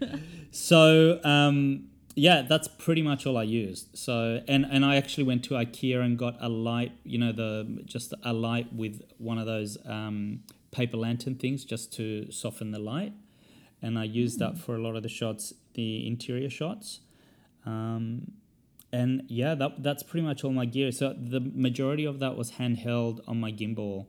[0.51, 3.97] So um, yeah, that's pretty much all I used.
[3.99, 6.93] So and and I actually went to IKEA and got a light.
[7.05, 11.93] You know, the just a light with one of those um, paper lantern things just
[11.95, 13.13] to soften the light,
[13.83, 17.01] and I used that for a lot of the shots, the interior shots.
[17.67, 18.33] Um,
[18.93, 20.93] and yeah, that that's pretty much all my gear.
[20.93, 24.07] So the majority of that was handheld on my gimbal,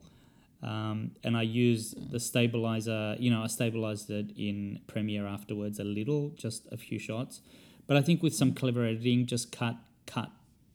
[0.62, 3.16] um, and I used the stabilizer.
[3.18, 7.42] You know, I stabilized it in Premiere afterwards a little, just a few shots.
[7.86, 10.30] But I think with some clever editing, just cut cut,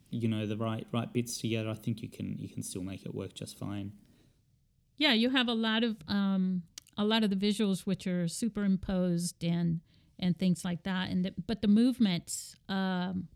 [0.09, 1.69] you know, the right right bits together.
[1.69, 3.93] I think you can you can still make it work just fine.
[4.97, 6.63] Yeah, you have a lot of um,
[6.97, 9.81] a lot of the visuals which are superimposed and
[10.19, 11.09] and things like that.
[11.09, 13.27] And the, but the movements um,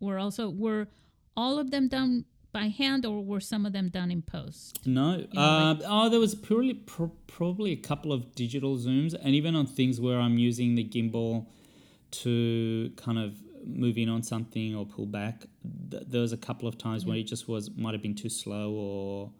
[0.00, 0.88] were also were
[1.36, 2.24] all of them done
[2.60, 4.70] by hand or were some of them done in post?
[4.86, 5.06] No.
[5.18, 9.52] know, uh, oh, there was purely pro- probably a couple of digital zooms, and even
[9.60, 11.46] on things where I'm using the gimbal
[12.22, 13.34] to kind of
[13.84, 15.36] move in on something or pull back.
[15.90, 18.28] Th- there was a couple of times where it just was might have been too
[18.42, 19.32] slow or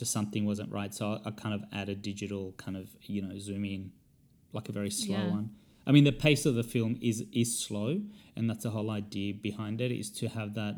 [0.00, 0.92] just something wasn't right.
[0.94, 3.92] So I, I kind of added digital kind of you know zoom in,
[4.52, 5.30] like a very slow Yeah.
[5.38, 5.50] one.
[5.86, 7.90] I mean, the pace of the film is is slow,
[8.36, 10.74] and that's the whole idea behind it is to have that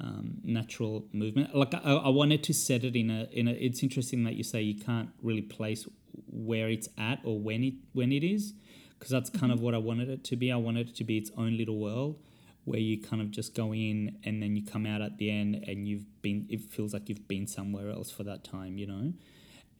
[0.00, 1.54] um, natural movement.
[1.54, 3.52] Like I, I wanted to set it in a in a.
[3.52, 5.86] It's interesting that you say you can't really place
[6.30, 8.54] where it's at or when it when it is,
[8.98, 10.50] because that's kind of what I wanted it to be.
[10.50, 12.18] I wanted it to be its own little world
[12.64, 15.64] where you kind of just go in and then you come out at the end
[15.66, 19.12] and you've been it feels like you've been somewhere else for that time you know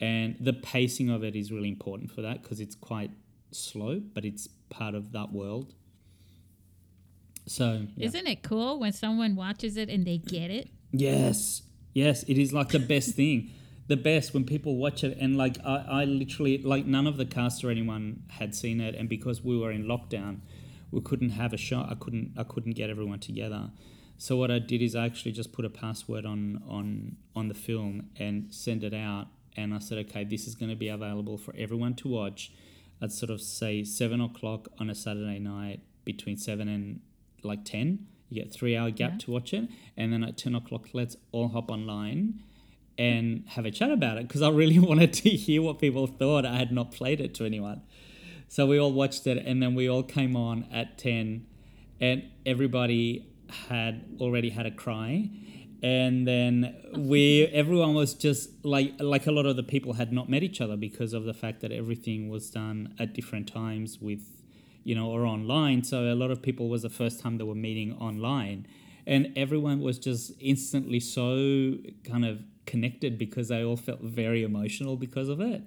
[0.00, 3.10] and the pacing of it is really important for that because it's quite
[3.50, 5.74] slow but it's part of that world
[7.46, 8.06] so yeah.
[8.06, 10.68] Isn't it cool when someone watches it and they get it?
[10.92, 11.62] yes.
[11.92, 13.50] Yes it is like the best thing.
[13.86, 17.26] The best when people watch it and like I, I literally like none of the
[17.26, 20.40] cast or anyone had seen it and because we were in lockdown
[20.90, 21.90] we couldn't have a shot.
[21.90, 23.70] I couldn't i couldn't get everyone together.
[24.16, 27.54] So what i did is i actually just put a password on on on the
[27.54, 29.26] film and send it out.
[29.56, 32.52] And i said okay this is going to be available for everyone to watch
[33.02, 37.00] at sort of say seven o'clock on a saturday night between seven and
[37.44, 39.18] like 10 you get three hour gap Yeah.
[39.18, 42.40] to watch it and then at 10 o'clock let's all hop online
[42.96, 46.44] and have a chat about it because i really wanted to hear what people thought.
[46.46, 47.82] I had not played it to anyone.
[48.48, 51.44] So we all watched it and then we all came on at 10
[52.00, 53.26] and everybody
[53.68, 55.28] had already had a cry.
[55.82, 60.28] And then we everyone was just like like a lot of the people had not
[60.28, 64.22] met each other because of the fact that everything was done at different times with
[64.84, 67.54] you know or online so a lot of people was the first time they were
[67.54, 68.66] meeting online
[69.06, 74.96] and everyone was just instantly so kind of connected because they all felt very emotional
[74.96, 75.62] because of it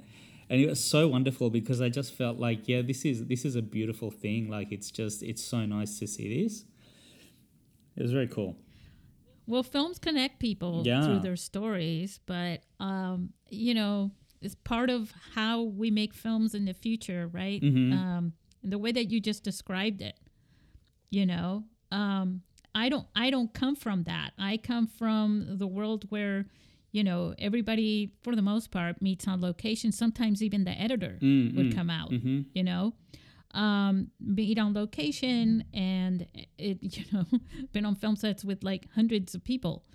[0.49, 3.55] and it was so wonderful because I just felt like yeah this is this is
[3.55, 6.63] a beautiful thing like it's just it's so nice to see this
[7.95, 8.55] it was very cool
[9.47, 11.05] Well, films connect people Yeah.
[11.05, 16.65] through their stories, but um, you know, it's part of how we make films in
[16.65, 17.61] the future, right?
[17.61, 17.93] Mhm.
[17.93, 18.33] Um,
[18.71, 20.17] the way that you just described it,
[21.09, 22.41] you know, um,
[22.75, 24.31] I don't, I don't come from that.
[24.37, 26.45] I come from the world where,
[26.91, 29.91] you know, everybody for the most part meets on location.
[29.91, 32.45] Sometimes even the editor Mm, would mm, come out mhm.
[32.53, 32.93] you know?
[33.51, 36.27] Um meet on location and
[36.57, 37.25] it you know
[37.71, 39.85] been on film sets with like hundreds of people.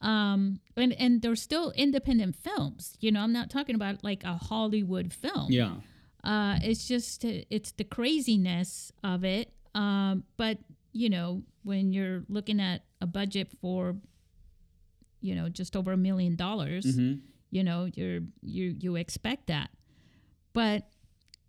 [0.00, 3.20] Um and and they're still independent films you know?
[3.20, 5.52] I'm not talking about like a hollywood film.
[5.52, 5.74] Yeah
[6.24, 10.58] uh it's just it's the craziness of it um but
[10.92, 13.96] you know when you're looking at a budget for
[15.20, 17.20] you know just over a million dollars Mhm.
[17.50, 19.70] you know you're you you expect that
[20.52, 20.88] but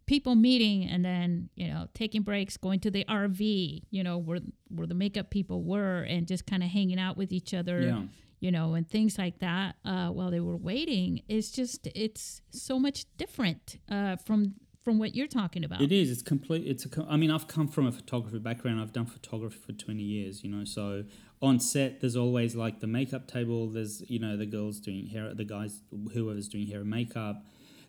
[0.05, 4.39] people meeting and then you know taking breaks going to the rv you know where
[4.69, 8.03] where the makeup people were and just kind of hanging out with each other Yeah.
[8.39, 12.77] you know and things like that uh, while they were waiting it's just it's so
[12.79, 16.11] much different uh, from from what you're talking about It is.
[16.11, 16.67] It's complete.
[16.67, 17.05] It's a.
[17.07, 18.81] I mean, I've come from a photography background.
[18.81, 20.43] I've done photography for twenty years.
[20.43, 21.05] You know, so
[21.41, 23.67] on set, there's always like the makeup table.
[23.67, 25.79] There's you know the girls doing hair, the guys,
[26.13, 27.45] whoever's doing hair and makeup.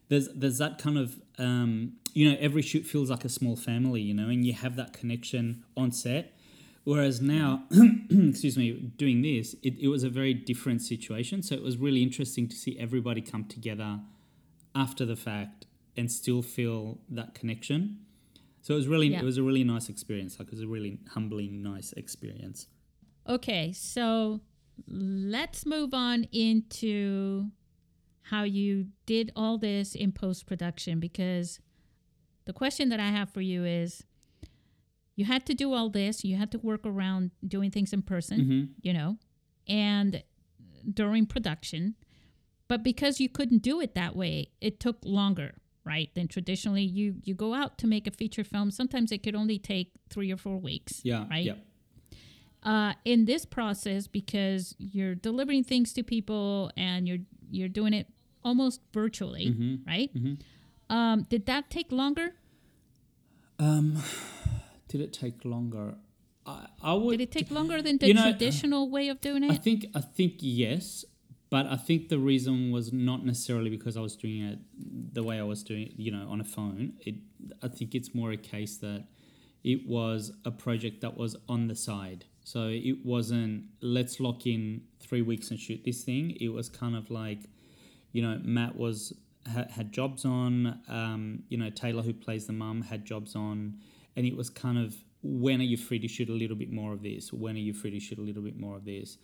[0.09, 4.01] There's there's that kind of um, you know every shoot feels like a small family.
[4.01, 6.33] You know, and you have that connection on set.
[6.85, 7.65] Whereas now,
[8.11, 11.43] excuse me, doing this, it, it was a very different situation.
[11.43, 14.01] So it was really interesting to see everybody come together
[14.75, 15.64] after the fact
[15.97, 17.99] and still feel that connection.
[18.63, 19.21] So it was really Yeah.
[19.21, 20.39] it was a really nice experience.
[20.39, 22.67] Like it was a really humbling, nice experience.
[23.29, 24.41] Okay, so
[24.89, 27.51] let's move on into
[28.23, 31.61] how you did all this in post production because
[32.47, 34.03] the question that I have for you is
[35.17, 38.41] you had to do all this, you had to work around doing things in person,
[38.41, 38.69] Mhm.
[38.83, 39.19] you know,
[39.69, 40.23] and
[40.93, 41.95] during production,
[42.69, 45.57] but because you couldn't do it that way, it took longer.
[45.87, 48.71] Right, Then traditionally you you go out to make a feature film.
[48.71, 51.03] Sometimes it could only take three or four weeks.
[51.05, 51.27] Yeah.
[51.31, 51.55] right Yeah.
[52.63, 57.19] uh, in this process because you're delivering things to people and you're
[57.51, 58.07] you're doing it
[58.43, 59.75] almost virtually, Mm-hmm.
[59.87, 60.11] right?
[60.89, 62.35] Um, did that take longer?
[63.59, 64.03] Um,
[64.89, 65.97] did it take longer?
[66.47, 67.19] I, I would.
[67.19, 69.53] Did it take longer than the You know, traditional way of doing it?
[69.53, 71.05] I think I think yes,
[71.51, 74.59] but I think the reason was not necessarily because I was doing it
[75.15, 76.95] the way I was doing it, you know, on a phone.
[77.01, 77.17] It
[77.63, 79.05] I think it's more a case that
[79.63, 82.25] it was a project that was on the side.
[82.45, 86.37] So it wasn't let's lock in 3 weeks and shoot this thing.
[86.41, 87.41] It was kind of like
[88.13, 89.13] you know, Matt was
[89.53, 90.81] had, had jobs on.
[90.89, 93.79] Um, you know, Taylor, who plays the mum, had jobs on,
[94.17, 96.93] and it was kind of when are you free to shoot a little bit more
[96.93, 97.33] of this?
[97.33, 99.19] When are you free to shoot a little bit more of this?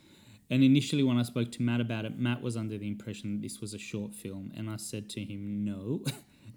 [0.51, 3.43] And initially, when I spoke to Matt about it, Matt was under the impression that
[3.43, 6.03] this was a short film, and I said to him, "No,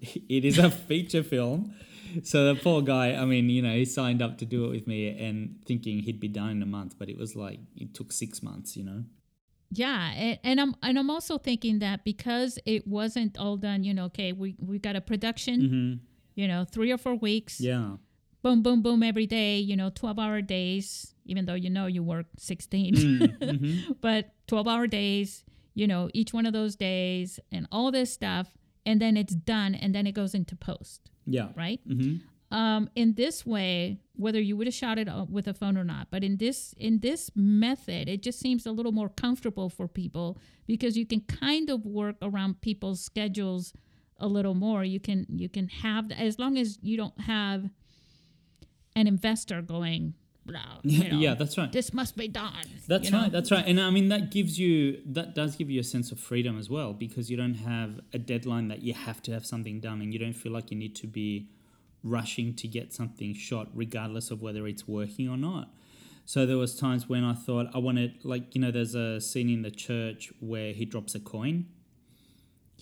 [0.28, 1.72] it is a feature film.
[2.22, 4.86] so the poor guy, I mean, you know, he signed up to do it with
[4.86, 8.12] me and thinking he'd be done in a month, but it was like it took
[8.12, 9.04] six months, you know.
[9.70, 13.94] Yeah, and, and I'm and I'm also thinking that because it wasn't all done, you
[13.94, 15.92] know, okay, we we got a production, Mm-hmm.
[16.34, 17.96] you know, three or four weeks, Yeah.
[18.44, 22.02] Boom, boom, boom, every day, you know, twelve hour days, even though you know you
[22.04, 23.92] work 16 Mm-hmm.
[24.00, 25.42] but 12 hour days,
[25.74, 28.46] you know, each one of those days and all this stuff,
[28.86, 31.48] and then it's done, and then it goes into post, Yeah.
[31.56, 31.80] right?
[31.88, 32.16] Mm-hmm.
[32.54, 36.08] um, in this way, whether you would have shot it with a phone or not,
[36.10, 40.38] but in this in this method, it just seems a little more comfortable for people
[40.66, 43.72] because you can kind of work around people's schedules
[44.18, 44.84] a little more.
[44.84, 47.70] You can you can have as long as you don't have
[48.96, 50.14] an investor going,
[50.82, 51.72] you know, yeah, that's right.
[51.72, 52.66] this must be done.
[52.86, 53.22] That's you know?
[53.22, 53.32] right.
[53.32, 53.66] That's right.
[53.66, 56.68] And I mean, that gives you that does give you a sense of freedom as
[56.68, 60.12] well because you don't have a deadline that you have to have something done, and
[60.12, 61.48] you don't feel like you need to be
[62.02, 65.70] rushing to get something shot, regardless of whether it's working or not.
[66.26, 69.48] So there was times when I thought I wanted, like you know, there's a scene
[69.48, 71.66] in the church where he drops a coin.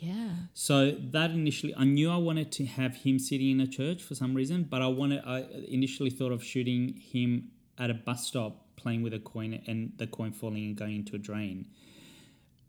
[0.02, 0.30] Yeah.
[0.52, 4.16] So that initially, I knew I wanted to have him sitting in a church for
[4.16, 5.22] some reason, but I wanted.
[5.24, 9.92] I initially thought of shooting him at a bus stop playing with a coin and
[9.98, 11.68] the coin falling and going into a drain.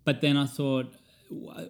[0.05, 1.02] But then I thought "W-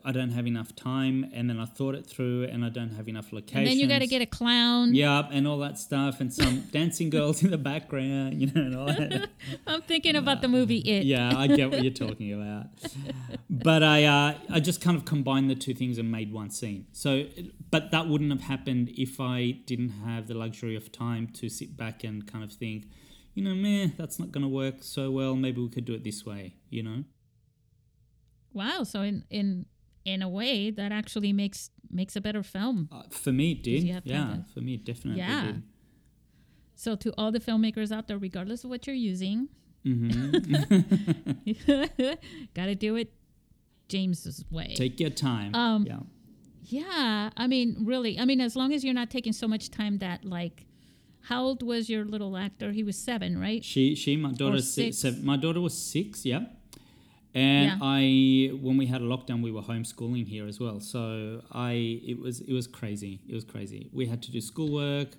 [0.05, 3.07] I don't have enough time, and then I thought it through, and I don't have
[3.07, 3.57] enough locations.
[3.59, 4.93] And then you got to get a clown.
[4.95, 8.75] yeah, and all that stuff, and some dancing girls in the background, you know, and
[8.75, 9.29] all that.
[9.67, 11.05] I'm thinking about the movie It.
[11.05, 12.67] Yeah, I get what you're talking about.
[13.49, 16.87] But I, uh, I just kind of combined the two things and made one scene.
[16.91, 17.25] So,
[17.71, 21.77] but that wouldn't have happened if I didn't have the luxury of time to sit
[21.77, 22.85] back and kind of think,
[23.33, 25.35] you know, meh, that's not going to work so well.
[25.35, 26.55] Maybe we could do it this way.
[26.69, 27.03] You know?
[28.53, 28.83] Wow.
[28.83, 29.65] So in in
[30.05, 32.89] in a way, that actually makes makes a better film.
[32.91, 33.83] Uh, for me, it did.
[33.83, 35.45] you have to Yeah, for me, definitely Yeah.
[35.53, 35.63] did.
[36.75, 39.49] So to all the filmmakers out there, regardless of what you're using,
[39.83, 40.09] hmm
[42.53, 43.13] got to do it
[43.89, 44.73] James's way.
[44.75, 45.53] Take your time.
[45.55, 45.99] Um, yeah.
[46.63, 49.99] yeah, I mean, really, I mean, as long as you're not taking so much time
[49.99, 50.65] that like,
[51.21, 52.71] how old was your little actor?
[52.71, 53.63] He was seven, right?
[53.63, 54.97] She, she, my daughter, six.
[54.97, 55.17] six.
[55.21, 56.25] my daughter was six.
[56.25, 56.45] Yeah.
[57.35, 57.77] And Yeah.
[57.81, 60.79] I, when we had a lockdown, we were homeschooling here as well.
[60.79, 61.73] So I,
[62.05, 63.21] it was, it was crazy.
[63.27, 63.89] It was crazy.
[63.91, 65.09] We had to do schoolwork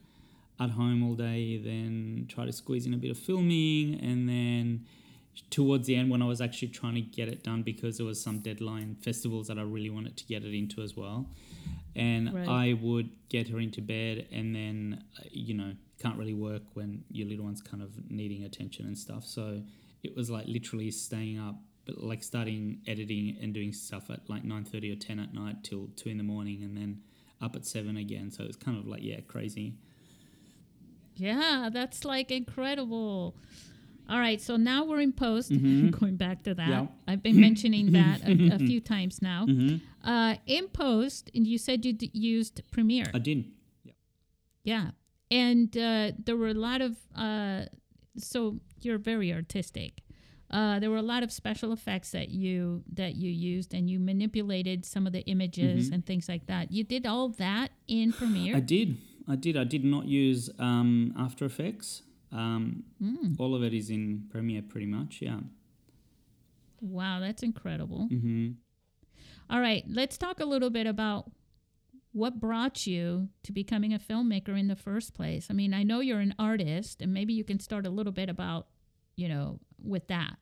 [0.61, 4.85] at home all day, then try to squeeze in a bit of filming, and then
[5.51, 8.21] towards the end, when I was actually trying to get it done because there was
[8.21, 11.27] some deadline festivals that I really wanted to get it into as well,
[11.97, 12.49] and Right.
[12.49, 15.03] I would get her into bed, and then
[15.33, 19.25] you know can't really work when your little one's kind of needing attention and stuff.
[19.25, 19.61] So
[20.05, 21.57] it was like literally staying up,
[21.87, 25.63] but like starting editing and doing stuff at like nine thirty or ten at night
[25.65, 27.01] till two in the morning, and then
[27.41, 28.31] up at seven again.
[28.31, 29.75] So it's kind of like yeah, crazy.
[31.17, 33.37] Yeah, that's like incredible.
[34.09, 35.51] All right, so now we're in post.
[35.51, 35.91] Mhm.
[36.01, 36.87] Going back to that, Yeah.
[37.09, 39.47] I've been mentioning that a, a few times now.
[39.47, 43.11] hmm Uh, in post, and you said you d- used Premiere.
[43.15, 43.45] I did.
[43.85, 43.93] Yeah.
[44.65, 44.91] Yeah,
[45.31, 47.65] and uh, there were a lot of, uh,
[48.19, 50.03] so you're very artistic.
[50.55, 53.99] Uh, there were a lot of special effects that you that you used, and you
[53.99, 56.71] manipulated some of the images and things like that.
[56.71, 58.57] You did all that in Premiere.
[58.57, 58.97] I did.
[59.27, 59.57] I did.
[59.57, 62.03] I did not use um, After Effects.
[62.31, 63.35] Um, Mm.
[63.41, 65.13] All of it is in Premiere, pretty much.
[65.21, 65.41] Yeah.
[66.81, 68.07] Wow, that's incredible.
[68.09, 68.53] hmm
[69.51, 71.31] All right, let's talk a little bit about
[72.13, 75.49] what brought you to becoming a filmmaker in the first place.
[75.51, 78.29] I mean, I know you're an artist, and maybe you can start a little bit
[78.29, 78.69] about,
[79.17, 80.37] you know, with that.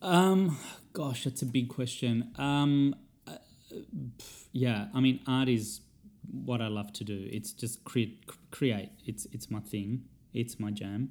[0.00, 0.56] Um,
[0.92, 2.32] gosh, that's a big question.
[2.36, 2.94] Um,
[3.26, 3.36] uh,
[4.52, 5.80] yeah, I mean, art is
[6.30, 7.28] what I love to do.
[7.30, 8.90] It's just create, create.
[9.04, 10.04] It's it's my thing.
[10.32, 11.10] It's my jam.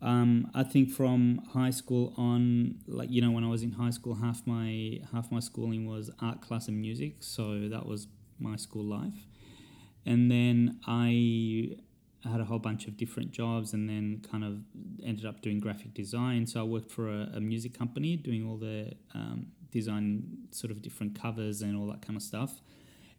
[0.00, 3.90] Um, I think from high school on, like you know, when I was in high
[3.90, 8.08] school, half my half my schooling was art class and music, so that was
[8.38, 9.26] my school life.
[10.06, 11.76] And then I
[12.30, 14.58] had a whole bunch of different jobs, and then kind of
[15.04, 16.46] ended up doing graphic design.
[16.46, 20.82] So I worked for a, a music company doing all the um, design, sort of
[20.82, 22.60] different covers and all that kind of stuff.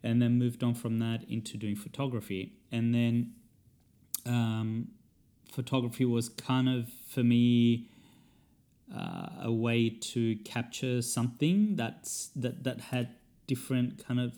[0.02, 2.52] And then moved on from that into doing photography.
[2.70, 3.32] And then
[4.24, 4.88] um,
[5.52, 7.88] photography was kind of for me
[8.94, 13.08] uh, a way to capture something that's that that had
[13.46, 14.34] different kind of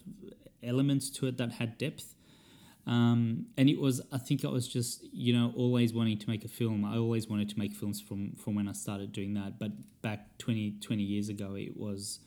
[0.62, 2.14] elements to it that had depth.
[2.88, 6.44] Um, and it was, I think I was just, you know, always wanting to make
[6.44, 6.86] a film.
[6.86, 9.58] I always wanted to make films from, from when I started doing that.
[9.58, 12.20] But back 20, 20 years ago, it was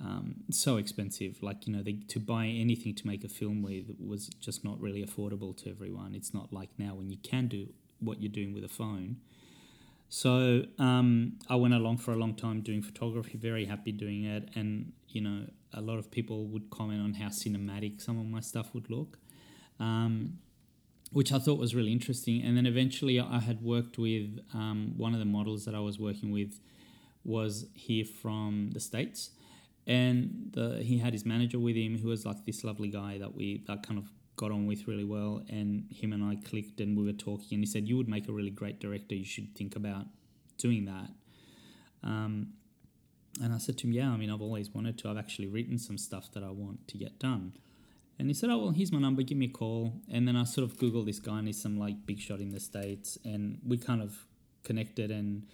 [0.00, 1.42] um, so expensive.
[1.42, 4.80] Like you know, they, to buy anything to make a film with was just not
[4.80, 6.14] really affordable to everyone.
[6.14, 7.68] It's not like now when you can do
[8.00, 9.16] what you're doing with a phone.
[10.08, 14.50] So um, I went along for a long time doing photography, very happy doing it,
[14.54, 18.40] and you know a lot of people would comment on how cinematic some of my
[18.40, 19.18] stuff would look,
[19.78, 20.38] um,
[21.12, 22.42] which I thought was really interesting.
[22.42, 25.98] And then eventually, I had worked with um, one of the models that I was
[25.98, 26.60] working with
[27.24, 29.30] was here from the states,
[29.86, 33.34] and the, he had his manager with him, who was like this lovely guy that
[33.34, 36.96] we that kind of got on with really well, and him and I clicked, and
[36.96, 39.14] we were talking, and he said, "You would make a really great director.
[39.14, 40.06] You should think about
[40.58, 41.10] doing that."
[42.02, 42.52] Um,
[43.42, 45.08] and I said to him, "Yeah, I mean, I've always wanted to.
[45.08, 47.52] I've actually written some stuff that I want to get done."
[48.18, 49.22] And he said, "Oh well, here's my number.
[49.22, 51.78] Give me a call." And then I sort of googled this guy, and he's some
[51.78, 54.26] like big shot in the states, and we kind of
[54.64, 55.46] connected and.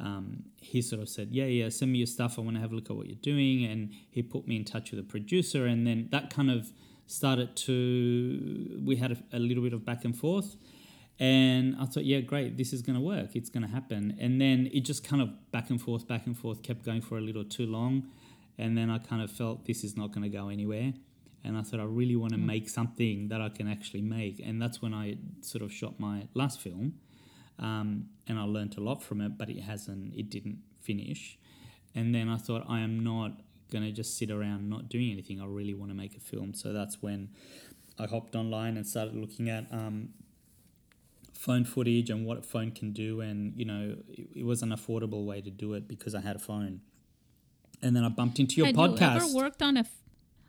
[0.00, 2.36] Um, he sort of said, "Yeah, yeah, send me your stuff.
[2.36, 4.64] I want to have a look at what you're doing." And he put me in
[4.64, 6.72] touch with a producer, and then that kind of
[7.06, 10.56] started to we had a, a, little bit of back and forth
[11.18, 14.40] and i thought yeah great this is going to work it's going to happen and
[14.40, 17.20] then it just kind of back and forth back and forth kept going for a
[17.20, 18.04] little too long
[18.58, 20.92] and then i kind of felt this is not going to go anywhere
[21.44, 22.44] and i thought i really want to mm.
[22.44, 26.26] make something that i can actually make and that's when i sort of shot my
[26.34, 26.94] last film
[27.58, 31.38] um, and i learned a lot from it but it hasn't it didn't finish
[31.94, 33.32] and then i thought i am not
[33.72, 35.40] going to just sit around not doing anything.
[35.40, 36.54] I really want to make a film.
[36.54, 37.30] So that's when
[37.98, 40.10] I hopped online and started looking at um,
[41.32, 43.22] phone footage and what a phone can do.
[43.22, 46.36] And, you know, it, it, was an affordable way to do it because I had
[46.36, 46.82] a phone.
[47.80, 49.14] And then I bumped into your Had podcast.
[49.14, 49.84] You ever worked on a.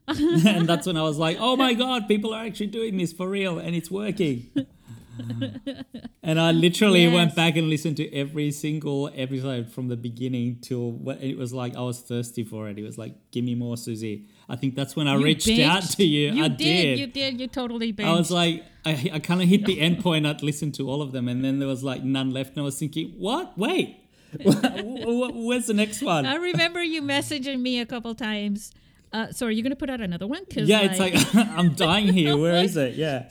[0.45, 3.28] And that's when I was like, oh my God, people are actually doing this for
[3.28, 4.49] real and it's working.
[6.24, 7.14] and I literally yes.
[7.14, 11.54] went back and listened to every single episode from the beginning till what it was
[11.54, 12.78] like I was thirsty for it.
[12.78, 14.28] It was like, give me more, Susie.
[14.49, 16.32] I think that's when I you reached out to you.
[16.32, 17.41] You I did, did, You did.
[17.41, 18.08] You totally binged.
[18.08, 20.26] I was like, I, I kind of hit the end point.
[20.26, 22.51] I'd listened to all of them, and then there was like none left.
[22.51, 23.58] And I was thinking, what?
[23.58, 23.99] Wait.
[24.39, 26.26] Where's the next one?
[26.26, 28.72] I remember you messaging me a couple times.
[29.14, 30.43] Uh, so are you going to put out another one?
[30.45, 32.36] Cause yeah, like, it's like I'm dying here.
[32.36, 32.95] Where is it?
[32.95, 33.30] Yeah.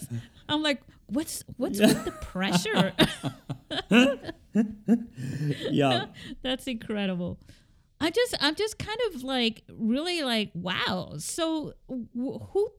[0.48, 2.92] I'm like, what's what's with the pressure?
[5.70, 6.06] yeah,
[6.42, 7.38] that's incredible.
[8.00, 11.14] I just I'm just kind of like really like wow.
[11.18, 12.72] So who?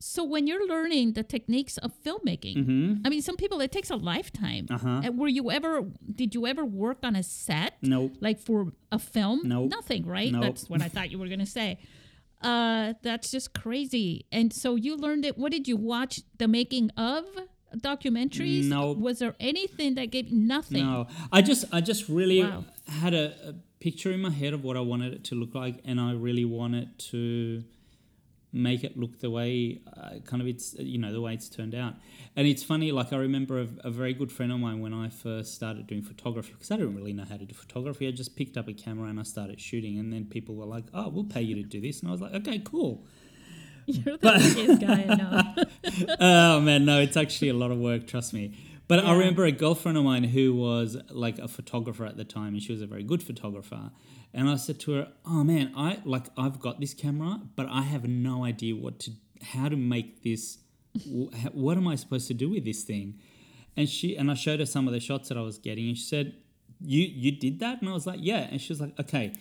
[0.00, 2.94] So when you're learning the techniques of filmmaking, mm-hmm.
[3.04, 4.66] I mean, some people it takes a lifetime.
[4.70, 5.10] Uh-huh.
[5.14, 5.82] Were you ever?
[6.14, 7.78] Did you ever work on a set?
[7.82, 8.10] No.
[8.20, 9.48] Like for a film?
[9.48, 9.64] No.
[9.64, 10.30] Nothing, right?
[10.30, 10.42] Nope.
[10.42, 11.78] That's what I thought you were gonna say
[12.42, 14.26] uh that's just crazy.
[14.30, 15.38] And so you learned it.
[15.38, 16.20] What did you watch?
[16.38, 17.24] The making of
[17.76, 18.64] documentaries?
[18.64, 18.92] No.
[18.92, 20.86] Was there anything that gave nothing?
[20.86, 21.06] No.
[21.32, 22.64] I just i just really wow.
[22.86, 25.76] had a, a, picture in my head of what i wanted it to look like
[25.84, 27.62] and i really wanted to
[28.58, 31.74] make it look the way uh, kind of it's you know the way it's turned
[31.74, 31.94] out.
[32.36, 35.08] And it's funny like i remember a, a very good friend of mine when i
[35.08, 38.06] first started doing photography because i didn't really know how to do photography.
[38.08, 40.84] I just picked up a camera and i started shooting and then people were like
[40.92, 42.00] oh we'll pay you to do this.
[42.00, 43.06] And i was like okay cool.
[43.86, 46.16] You're the biggest guy i know.
[46.20, 48.56] Oh man no it's actually a lot of work trust me.
[48.88, 49.10] But yeah.
[49.10, 52.62] i remember a girlfriend of mine who was like a photographer at the time and
[52.62, 53.90] she was a very good photographer
[54.32, 57.82] and I said to her, "Oh man, I like I've got this camera, but I
[57.82, 59.12] have no idea what to
[59.42, 60.58] how to make this.
[61.52, 63.18] what am I supposed to do with this thing?"
[63.76, 65.96] And she and I showed her some of the shots that I was getting, and
[65.96, 66.34] she said,
[66.80, 69.32] "You you did that?" And I was like, "Yeah." And she was like, "Okay,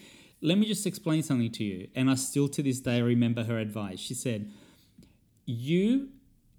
[0.42, 3.60] let me just explain something to you." And I still to this day remember her
[3.60, 4.00] advice.
[4.00, 4.52] She said,
[5.46, 6.10] "You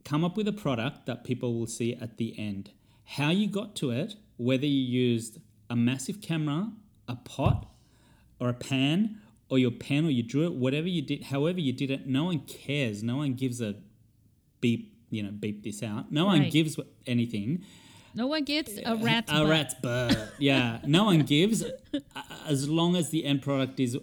[0.05, 2.71] come up with a product that people will see at the end.
[3.05, 5.39] How you got to it, whether you used
[5.71, 6.73] a massive camera,
[7.07, 7.71] a pot,
[8.41, 11.73] or a pan or your pen or you drew it, whatever you did, however you
[11.73, 13.03] did it, no one cares.
[13.03, 13.77] No one gives a
[14.61, 16.13] beep, you know, beep this out.
[16.13, 16.43] No right.
[16.43, 17.65] one gives anything.
[18.15, 19.49] No one gets a rat's a butt.
[19.49, 20.35] rat's butt.
[20.39, 21.69] yeah, no one gives uh,
[22.47, 23.97] as long as the end product is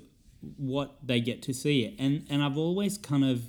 [0.57, 1.95] what they get to see.
[1.99, 3.43] And and I've always kind of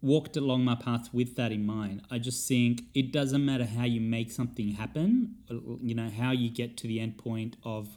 [0.00, 2.02] walked along my path with that in mind.
[2.10, 6.32] I just think it doesn't matter how you make something happen, uh, you know, how
[6.32, 7.96] you get to the end point of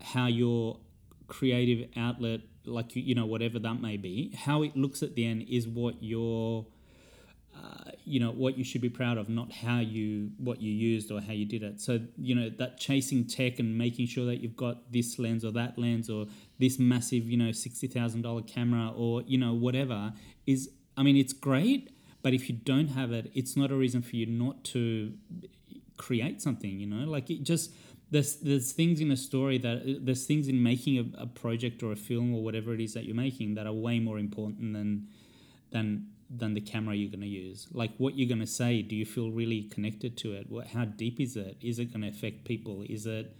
[0.00, 0.78] how you're
[1.26, 5.26] creative outlet, like you you know whatever that may be, how it looks at the
[5.26, 6.66] end is what you're,
[7.56, 11.10] uh, you know, what you should be proud of, not how you what you used
[11.10, 11.80] or how you did it.
[11.80, 15.52] So you know that chasing tech and making sure that you've got this lens or
[15.52, 16.26] that lens or
[16.58, 20.12] this massive you know sixty thousand dollar camera or you know whatever
[20.46, 20.70] is.
[20.98, 21.90] I mean, it's great,
[22.22, 25.12] but if you don't have it, it's not a reason for you not to
[25.96, 26.78] create something.
[26.80, 27.72] You know, like it just
[28.10, 31.92] there's there's things in a story that there's things in making a, a project or
[31.92, 35.08] a film or whatever it is that you're making that are way more important than
[35.72, 37.68] than than the camera you're going to use.
[37.72, 40.50] Like what you're going to say, do you feel really connected to it?
[40.50, 41.56] What, how deep is it?
[41.60, 42.84] Is it going to affect people?
[42.88, 43.36] Is it,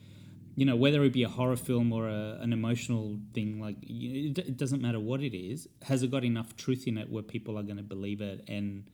[0.54, 4.38] you know, whether it be a horror film or a, an emotional thing, like it,
[4.38, 5.68] it doesn't matter what it is.
[5.82, 8.84] Has it got enough truth in it where people are going to believe it and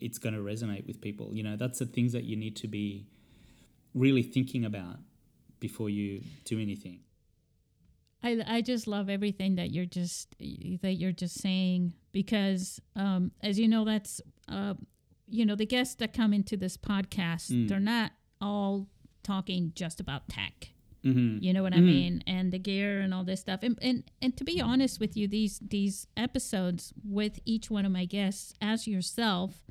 [0.00, 1.34] it's going to resonate with people?
[1.34, 3.06] You know, that's the things that you need to be
[3.96, 4.98] really thinking about
[5.58, 7.00] before you do anything.
[8.22, 13.58] I, I just love everything that you're just that you're just saying because um, as
[13.58, 14.74] you know that's uh,
[15.28, 17.68] you know the guests that come into this podcast Mm.
[17.68, 18.88] they're not all
[19.22, 20.70] talking just about tech
[21.04, 21.38] Mm-hmm.
[21.40, 21.84] you know what I Mhm.
[21.86, 25.16] mean and the gear and all this stuff and, and and to be honest with
[25.16, 29.62] you these these episodes with each one of my guests as yourself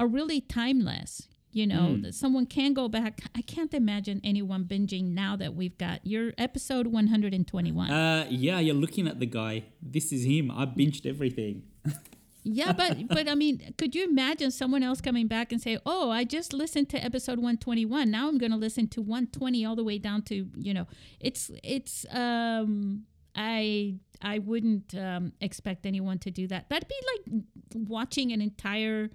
[0.00, 2.02] are really timeless you know Mm.
[2.02, 6.32] that someone can go back I can't imagine anyone binging now that we've got your
[6.38, 9.64] episode 121 Uh, yeah, you're looking at the guy.
[9.82, 10.50] This is him.
[10.50, 11.62] I binged everything.
[12.42, 16.08] Yeah, but but I mean, could you imagine someone else coming back and say, "Oh,
[16.10, 18.10] I just listened to episode 121.
[18.10, 20.86] Now I'm going to listen to 120 all the way down to, you know,
[21.20, 26.70] it's it's um I I wouldn't um, expect anyone to do that.
[26.70, 27.42] That'd be like
[27.74, 29.10] watching an entire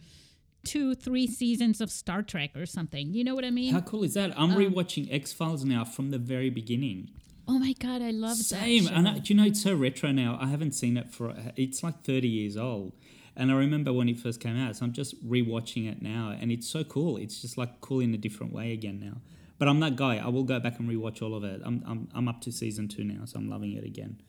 [0.65, 3.13] two, three seasons of Star Trek or something.
[3.13, 3.73] You know what I mean?
[3.73, 4.31] How cool is that?
[4.37, 7.09] I'm Um, rewatching X Files now from the very beginning.
[7.47, 8.93] oh my god, I love Same, that.
[8.93, 9.07] and.
[9.07, 10.37] I, do you know it's so retro now?
[10.41, 12.93] I haven't seen it for it's like 30 years old,
[13.35, 14.75] and I remember when it first came out.
[14.75, 17.17] So I'm just rewatching it now, and it's so cool.
[17.17, 19.17] It's just like cool in a different way again now.
[19.59, 20.17] But I'm that guy.
[20.17, 21.61] I will go back and rewatch all of it.
[21.63, 24.19] I'm I'm, I'm up to season two now, so I'm loving it again.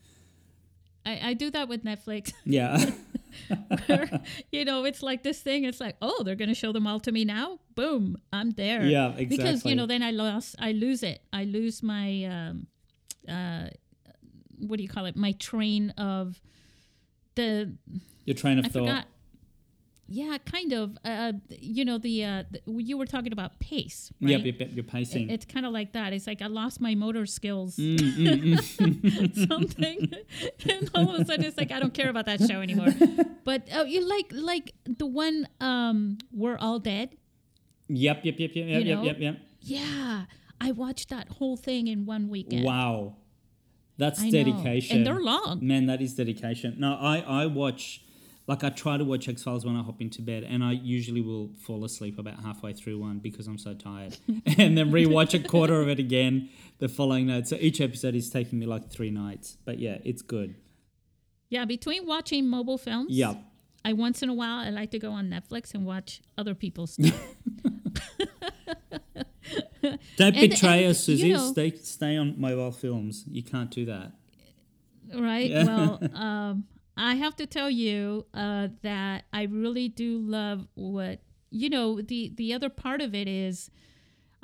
[1.07, 2.33] I, I do that with Netflix.
[2.45, 2.91] Yeah,
[3.87, 4.09] where,
[4.51, 5.65] you know, it's like this thing.
[5.65, 7.59] It's like, oh, they're going to show them all to me now.
[7.75, 8.85] Boom, I'm there.
[8.85, 9.37] yeah, exactly.
[9.37, 11.21] Because you know, then I lost, I lose it.
[11.33, 12.67] I lose my, um,
[13.29, 13.69] uh,
[14.59, 15.17] what do you call it?
[15.17, 16.41] My train of
[17.35, 17.77] the.
[18.25, 18.81] Your train of I thought.
[18.81, 19.05] forgot.
[20.09, 20.97] Yeah, kind of.
[21.05, 24.31] Uh, you know, the, uh, the you were talking about pace, right?
[24.31, 25.29] Yep, yep, yep, you're pacing.
[25.31, 26.13] It- it's kind of like that.
[26.13, 29.49] It's like I lost my motor skills, Mm, mm, mm.
[29.49, 30.13] something,
[30.69, 32.89] and all of a sudden it's like I don't care about that show anymore.
[33.45, 37.17] But uh, you like like the one um, "We're All Dead."
[37.89, 39.05] Yep, yep, yep, yep, yep, You yep, know?
[39.05, 39.37] yep, yep.
[39.61, 40.25] Yeah,
[40.61, 42.65] I watched that whole thing in one weekend.
[42.65, 43.17] Wow,
[43.99, 44.45] that's I know.
[44.45, 44.99] dedication.
[44.99, 45.59] and they're long.
[45.63, 46.77] Man, that is dedication.
[46.79, 48.03] No, I, I watch,
[48.47, 51.21] like, I try to watch X Files when I hop into bed, and I usually
[51.21, 54.17] will fall asleep about halfway through one because I'm so tired,
[54.59, 57.49] and then rewatch a quarter of it again the following night.
[57.49, 59.57] So each episode is taking me like three nights.
[59.65, 60.55] But yeah, it's good.
[61.49, 63.35] Yeah, between watching mobile films, yeah,
[63.85, 66.93] I once in a while I like to go on Netflix and watch other people's
[66.95, 67.21] stuff.
[70.17, 71.29] Don't And- betray and, us, Susie.
[71.29, 73.25] you know- stay, stay on mobile films.
[73.31, 74.13] You can't do that.
[75.15, 75.49] right?
[75.51, 75.65] Yeah.
[75.65, 76.65] Well, um,
[76.97, 81.21] I have to tell you uh, that I really do love what
[81.51, 82.01] you know.
[82.01, 83.71] The the other part of it is,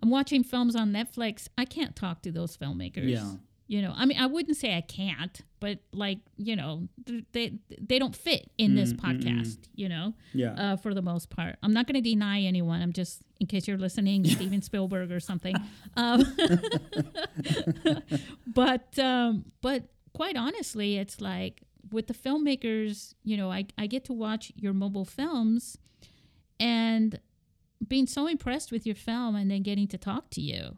[0.03, 1.49] I'm watching films on Netflix.
[1.57, 3.11] I can't talk to those filmmakers.
[3.11, 3.33] Yeah.
[3.69, 6.89] You know, I mean, I wouldn't say I can't, but like, you know,
[7.33, 9.59] they they don't fit in this Mm, mm, podcast.
[9.75, 10.53] You know, Yeah.
[10.73, 11.57] uh, for the most part.
[11.63, 12.83] I'm not going to deny anyone.
[12.83, 15.57] I'm just, in case you're listening, Steven Spielberg or something.
[15.97, 16.23] Um,
[18.47, 24.05] but, um, but quite honestly, it's like with the filmmakers, you know, I, I get
[24.07, 25.79] to watch your mobile films
[26.59, 27.19] and
[27.87, 30.77] being so impressed with your film and then getting to talk to you,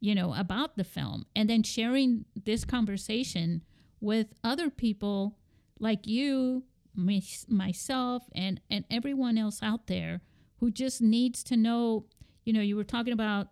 [0.00, 3.62] you know, about the film and then sharing this conversation
[4.00, 5.38] with other people
[5.78, 10.20] like you, me, myself, and, and everyone else out there
[10.58, 12.04] who just needs to know,
[12.44, 13.48] you know, you were talking about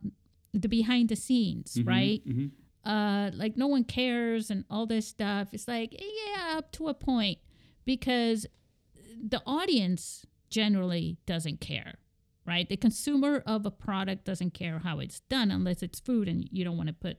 [0.52, 2.22] the behind the scenes, Mhm, right?
[2.26, 2.50] mhm.
[2.88, 5.48] Uh, like no one cares and all this stuff.
[5.52, 7.38] It's like, yeah, up to a point
[7.84, 8.46] because
[9.22, 11.98] the audience generally doesn't care,
[12.46, 12.66] right?
[12.66, 16.64] The consumer of a product doesn't care how it's done unless it's food and you
[16.64, 17.18] don't want to put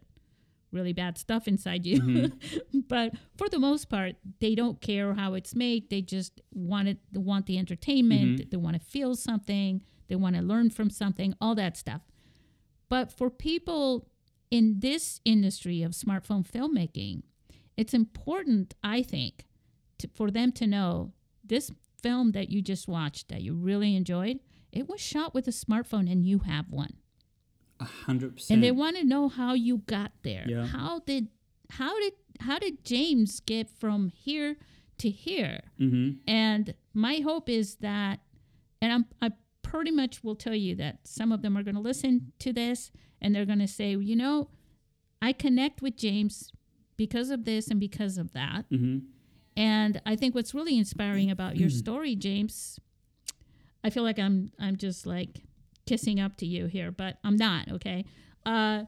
[0.72, 2.32] really bad stuff inside you.
[2.88, 5.92] but for the most part, they don't care how it's made.
[5.92, 8.50] They just want it, they want the entertainment.
[8.50, 9.82] They want to feel something.
[10.08, 11.36] They want to learn from something.
[11.40, 12.02] All that stuff.
[12.90, 14.08] But for people
[14.52, 17.24] in this industry of smartphone filmmaking,
[17.78, 19.46] it's important, I think,
[20.00, 21.72] to, for them to know this
[22.02, 24.40] film that you just watched that you really enjoyed,
[24.72, 26.94] it was shot with a smartphone and you have one.
[27.80, 28.56] A hundred percent.
[28.56, 30.46] And they want to know how you got there.
[30.48, 30.66] Yeah.
[30.66, 31.30] How did
[31.70, 34.58] how did how did James get from here
[34.98, 35.62] to here?
[35.80, 36.30] Mm-hmm.
[36.30, 38.20] And my hope is that,
[38.82, 39.32] and I'm, I
[39.62, 42.92] pretty much will tell you that some of them are going to listen to this
[43.22, 44.50] and they're going to say, you know,
[45.22, 46.52] I connect with James
[46.98, 48.66] because of this and because of that.
[48.70, 49.00] hmm
[49.56, 52.80] And I think what's really inspiring about your story, James,
[53.84, 55.42] I feel like I'm I'm just like
[55.86, 58.06] kissing up to you here, but I'm not, okay?
[58.46, 58.84] Uh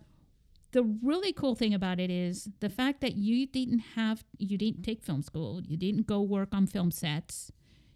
[0.71, 4.83] the really cool thing about it is the fact that you didn't have you didn't
[4.83, 7.51] take film school, you didn't go work on film sets.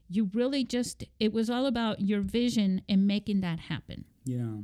[0.09, 4.05] You really just it was all about your vision and making that happen.
[4.25, 4.57] Yeah.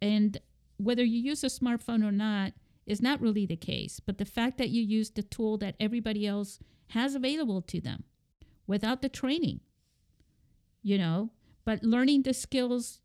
[0.00, 0.38] And
[0.76, 2.52] whether you use a smartphone or not
[2.86, 4.00] is not really the case.
[4.00, 8.04] But the fact that you use the tool that everybody else has available to them
[8.66, 9.60] without the training,
[10.82, 11.30] you know,
[11.64, 13.00] but learning the skills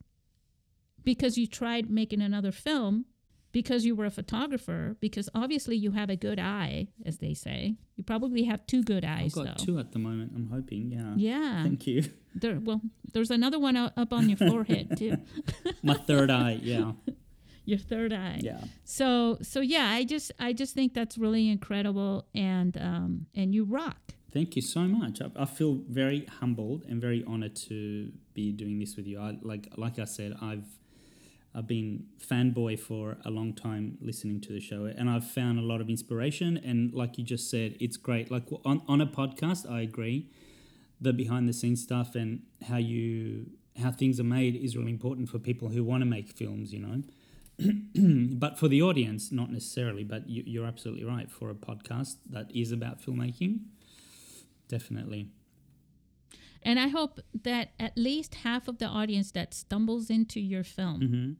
[1.03, 3.05] because you tried making another film,
[3.51, 7.75] because you were a photographer, because obviously you have a good eye, as they say.
[7.95, 9.37] You probably have two good eyes.
[9.37, 9.65] I've got though.
[9.65, 10.31] two at the moment.
[10.35, 10.91] I'm hoping.
[10.91, 11.13] Yeah.
[11.15, 11.63] Yeah.
[11.63, 12.03] Thank you.
[12.35, 12.81] There, well,
[13.13, 15.17] there's another one up on your forehead, too.
[15.83, 16.59] My third eye.
[16.61, 16.93] Yeah.
[17.63, 18.39] Your third eye.
[18.41, 18.63] Yeah.
[18.85, 23.65] So so yeah, I just I just think that's really incredible and um and you
[23.65, 24.15] rock.
[24.33, 25.21] Thank you so much.
[25.21, 29.19] I, I feel very humbled and very honored to be doing this with you.
[29.21, 30.65] I like like I said, I've
[31.53, 35.61] I've been fanboy for a long time listening to the show, and I've found a
[35.61, 36.57] lot of inspiration.
[36.57, 38.31] And like you just said, it's great.
[38.31, 40.29] Like on on a podcast, I agree.
[41.01, 43.47] The behind the scenes stuff and how you
[43.81, 46.71] how things are made is really important for people who want to make films.
[46.71, 47.03] You know.
[48.39, 50.05] but for the audience, not necessarily.
[50.05, 51.29] But you, you're absolutely right.
[51.29, 53.59] For a podcast that is about filmmaking,
[54.69, 55.27] definitely.
[56.63, 61.01] And I hope that at least half of the audience that stumbles into your film,
[61.01, 61.31] hmm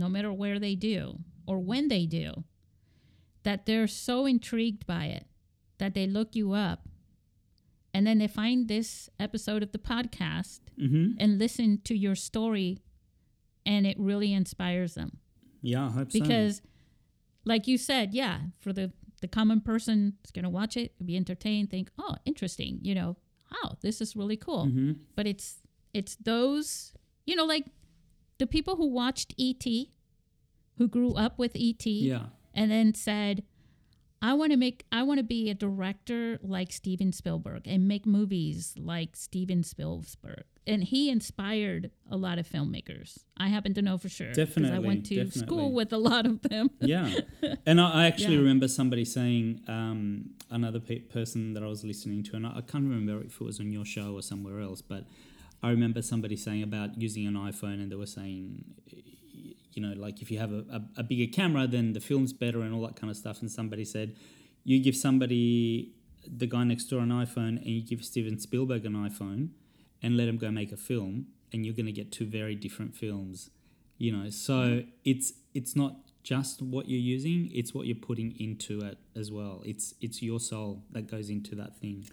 [0.00, 2.44] no matter where they do or when they do,
[3.42, 5.26] that they're so intrigued by it
[5.78, 6.86] that they look you up
[7.92, 12.78] and then they find this episode of the podcast hmm and listen to your story
[13.66, 15.18] and it really inspires them.
[15.62, 16.20] Yeah, I hope so.
[16.20, 16.62] because
[17.44, 21.16] like you said yeah for the the common person is going to watch it be
[21.16, 23.16] entertained think oh interesting you know
[23.54, 25.58] oh this is really cool hmm but it's
[25.94, 26.92] it's those
[27.26, 27.66] you know like
[28.38, 29.64] the people who watched et
[30.76, 32.26] who grew up with et Yeah.
[32.54, 33.42] and then said
[34.22, 38.04] i want to make i want to be a director like steven spielberg and make
[38.06, 43.96] movies like steven spielberg and he inspired a lot of filmmakers i happen to know
[43.98, 45.40] for sure 'cause i Definitely, went to definitely.
[45.42, 47.10] school with a lot of them Yeah.
[47.66, 48.40] And I, I actually Yeah.
[48.42, 52.60] remember somebody saying, um, another pe- person that I was listening to, and I, I
[52.62, 55.04] can't remember if it was on your show or somewhere else, but
[55.62, 58.64] I remember somebody saying about using an iPhone, and they were saying,
[59.78, 62.60] you know, like if you have a, a, a bigger camera, then the film's better
[62.62, 63.40] and all that kind of stuff.
[63.40, 64.16] And somebody said,
[64.64, 65.94] you give somebody,
[66.26, 69.50] the guy next door, an iPhone, and you give Steven Spielberg an iPhone
[70.02, 72.94] and let him go make a film, and you're going to get two very different
[72.94, 73.50] films
[73.98, 74.30] you know?
[74.30, 79.30] So it's it's not just what you're using it's what you're putting into it as
[79.30, 79.62] well.
[79.66, 82.08] It's it's your soul that goes into that thing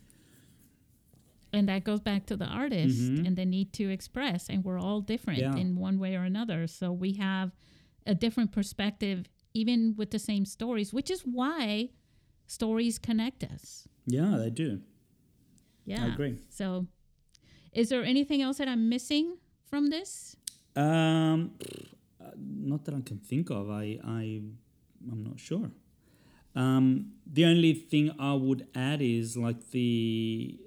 [1.55, 3.25] and that goes back to the artist Mhm.
[3.27, 5.55] and the need to express and we're all different Yeah.
[5.61, 6.67] in one way or another.
[6.67, 7.51] So we have
[8.05, 9.17] a different perspective
[9.53, 11.89] even with the same stories which is why
[12.45, 13.87] stories connect us.
[14.05, 14.81] Yeah they do.
[15.85, 16.03] Yeah.
[16.05, 16.35] i agree.
[16.49, 16.87] So
[17.73, 20.35] is there anything else that i'm missing from this?
[20.75, 21.39] Um
[22.37, 23.69] not that i can think of.
[23.69, 24.23] I i
[25.11, 25.71] i'm not sure.
[26.55, 30.59] Um the only thing i would add is like the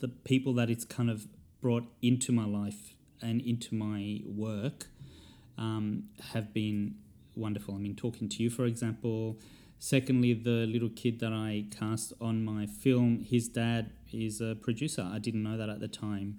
[0.00, 1.26] the people that it's kind of
[1.60, 4.86] brought into my life and into my work
[5.56, 6.96] um, have been
[7.36, 7.74] wonderful.
[7.74, 9.38] I mean, talking to you, for example.
[9.78, 15.08] Secondly, the little kid that I cast on my film, his dad is a producer.
[15.10, 16.38] I didn't know that at the time.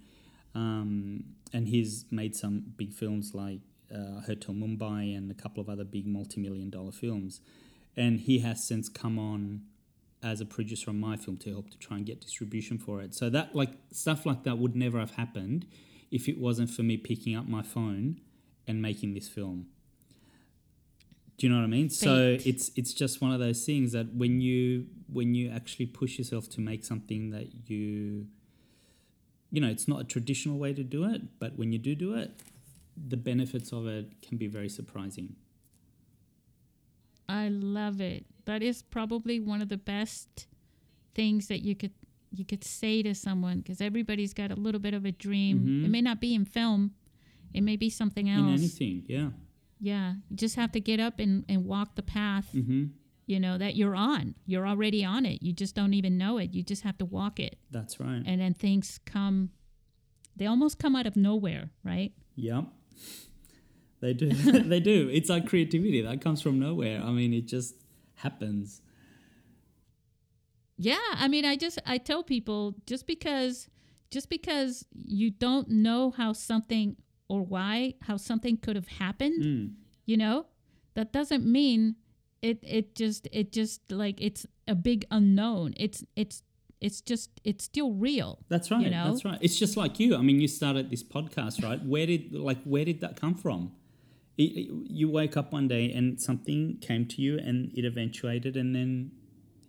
[0.55, 3.59] Um, and he's made some big films like
[3.93, 7.41] uh, Hotel Mumbai and a couple of other big multi million dollar films.
[7.95, 9.61] And he has since come on
[10.23, 13.13] as a producer on my film to help to try and get distribution for it.
[13.13, 15.67] So that like stuff like that would never have happened
[16.11, 18.21] if it wasn't for me picking up my phone
[18.67, 19.67] and making this film.
[21.37, 21.89] Do you know what I mean?
[21.89, 26.17] So it's it's just one of those things that when you when you actually push
[26.17, 28.27] yourself to make something that you
[29.51, 32.15] you know, it's not a traditional way to do it, but when you do do
[32.15, 32.31] it,
[32.97, 35.35] the benefits of it can be very surprising.
[37.29, 40.47] i love it that is probably one of the best
[41.15, 41.91] things that you could
[42.35, 45.85] you could say to someone because everybody's got a little bit of a dream Mhm.
[45.85, 46.91] it may not be in film
[47.53, 49.29] it may be something else In anything, yeah.
[49.79, 52.85] Yeah, you just have to get up and, and walk the path, hmm
[53.25, 54.35] you know, that you're on.
[54.45, 55.41] You're already on it.
[55.41, 56.53] You just don't even know it.
[56.53, 57.57] You just have to walk it.
[57.71, 58.21] That's right.
[58.25, 59.51] And then things come,
[60.35, 62.11] they almost come out of nowhere, right?
[62.35, 62.65] Yep.
[64.01, 64.29] They do.
[64.73, 65.09] they do.
[65.11, 67.01] It's like creativity that comes from nowhere.
[67.01, 67.75] I mean, it just
[68.23, 68.81] happens.
[70.77, 73.69] Yeah, I mean, I just I tell people just because
[74.11, 76.95] just because you don't know how something
[77.27, 79.73] or why how something could have happened, Mm.
[80.05, 80.47] you know,
[80.95, 81.95] that doesn't mean
[82.41, 85.73] it it just it just like it's a big unknown.
[85.77, 86.41] It's it's
[86.81, 88.39] it's just it's still real.
[88.49, 88.83] That's right.
[88.83, 89.05] You know?
[89.11, 89.37] That's right.
[89.41, 90.15] It's just like you.
[90.17, 91.81] I mean, you started this podcast, right?
[91.85, 93.71] Where did like where did that come from?
[94.37, 98.75] It, you wake up one day and something came to you, and it eventuated, and
[98.75, 99.11] then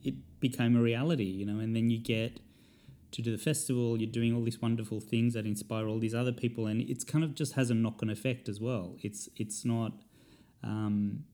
[0.02, 1.24] it became a reality.
[1.24, 2.40] You know, and then you get
[3.12, 3.98] to do the festival.
[4.00, 7.24] You're doing all these wonderful things that inspire all these other people, and it's kind
[7.24, 8.96] of just has a knock on effect as well.
[9.02, 9.92] It's it's not.
[10.62, 11.24] Um,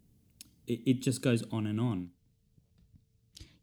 [0.67, 2.11] it, it just goes on and on.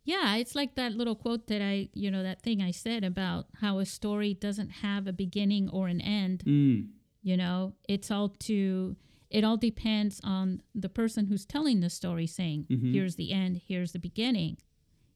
[0.07, 3.47] Yeah, it's like that little quote that I, you know, that thing I said about
[3.59, 6.45] how a story doesn't have a beginning or an end.
[6.45, 6.87] Mm.
[7.21, 8.95] You know, it's all to,
[9.29, 12.93] it all depends on the person who's telling the story saying, Mhm.
[12.93, 14.57] here's the end, here's the beginning,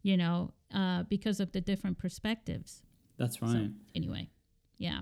[0.03, 2.84] you know, uh, because of the different perspectives.
[3.18, 3.51] That's right.
[3.51, 4.30] So, anyway,
[4.78, 5.01] yeah.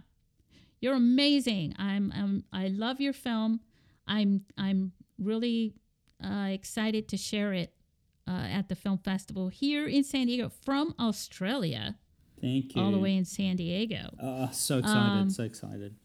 [0.82, 1.76] You're amazing.
[1.78, 3.60] I'm, I'm I love your film.
[4.08, 5.76] I'm I'm really
[6.24, 7.74] uh, excited to share it
[8.28, 11.98] uh, at the film festival here in San Diego from Australia,
[12.42, 12.82] Thank you.
[12.82, 14.10] all the way in San Diego.
[14.22, 15.22] Oh, so excited!
[15.22, 15.96] Um, so excited.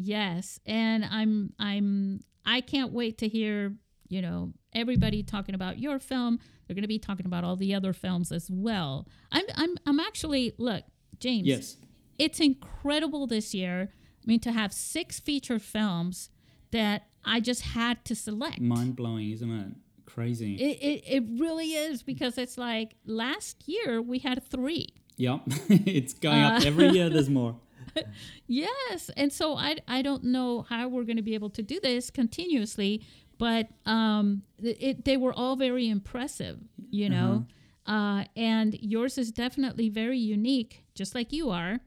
[0.00, 3.74] Yes, and I'm I'm I can't wait to hear
[4.08, 6.38] you know everybody talking about your film.
[6.66, 9.06] They're going to be talking about all the other films as well.
[9.32, 10.84] I'm I'm I'm actually look,
[11.18, 11.46] James.
[11.46, 11.76] Yes.
[12.18, 13.90] it's incredible this year.
[13.92, 16.30] I mean, to have six feature films
[16.70, 18.60] that I just had to select.
[18.60, 19.72] mind blowing, isn't it?
[20.06, 20.54] Crazy.
[20.56, 24.88] It, it, it really is because it's like last year we had three.
[25.16, 27.08] yep, it's going up Uh, every year.
[27.14, 27.56] There's more.
[28.46, 29.10] Yes.
[29.16, 32.10] And so I, I don't know how we're going to be able to do this
[32.10, 33.02] continuously,
[33.38, 36.58] but um, it, they were all very impressive,
[36.90, 37.46] you know.
[37.86, 41.80] uh and yours is definitely very unique, just like you are.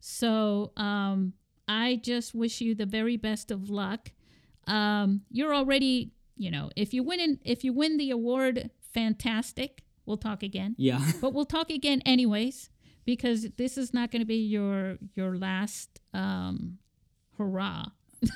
[0.00, 1.32] So um,
[1.68, 4.12] I just wish you the very best of luck.
[4.66, 9.82] Um, you're already, you know, if you win in, if you win the award, fantastic.
[10.06, 12.70] We'll talk again Yeah, but we'll talk again anyways
[13.04, 16.78] because this is not going to be your your last um
[17.38, 17.86] hurrah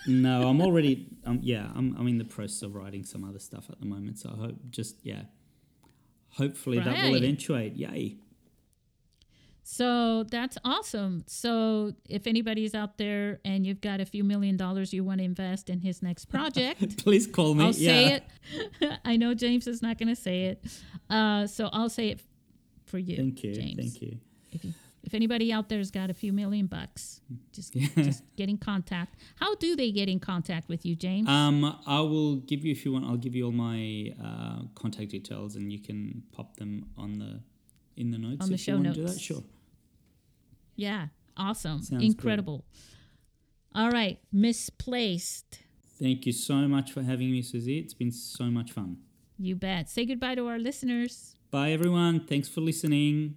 [0.07, 1.09] no, I'm already.
[1.27, 1.95] Um, yeah, I'm.
[1.99, 4.19] I'm in the process of writing some other stuff at the moment.
[4.19, 5.25] So I hope, just yeah,
[6.31, 7.77] hopefully that will eventuate.
[7.77, 8.17] Yay!
[9.67, 14.93] so that's awesome so if anybody's out there and you've got a few million dollars
[14.93, 17.65] you want to invest in his next project Please call me.
[17.65, 17.91] i'll yeah.
[17.91, 20.63] say it i know james is not going to say it
[21.09, 22.21] uh so i'll say it
[22.85, 23.55] for you Thank you.
[23.55, 24.19] james Thank you.
[24.55, 27.21] If you if anybody out there's got a few million bucks
[27.53, 27.75] just
[28.09, 32.01] just get in contact how do they get in contact with you james Um, I
[32.01, 33.05] will give you if you want.
[33.05, 37.41] I'll give you all my uh, contact details, and you can pop them on the
[38.01, 39.09] in the notes On the if show you want to do that.
[39.11, 39.21] notes.
[39.21, 39.43] Sure.
[40.77, 41.83] Yeah, awesome.
[41.83, 42.03] Sounds good.
[42.03, 42.65] Incredible.
[43.75, 45.61] All right, misplaced.
[46.01, 47.79] Thank you so much for having me, Susie.
[47.79, 48.97] It's been so much fun.
[49.39, 49.89] You bet.
[49.91, 51.37] Say goodbye to our listeners.
[51.51, 52.21] Bye, everyone.
[52.27, 53.37] Thanks for listening.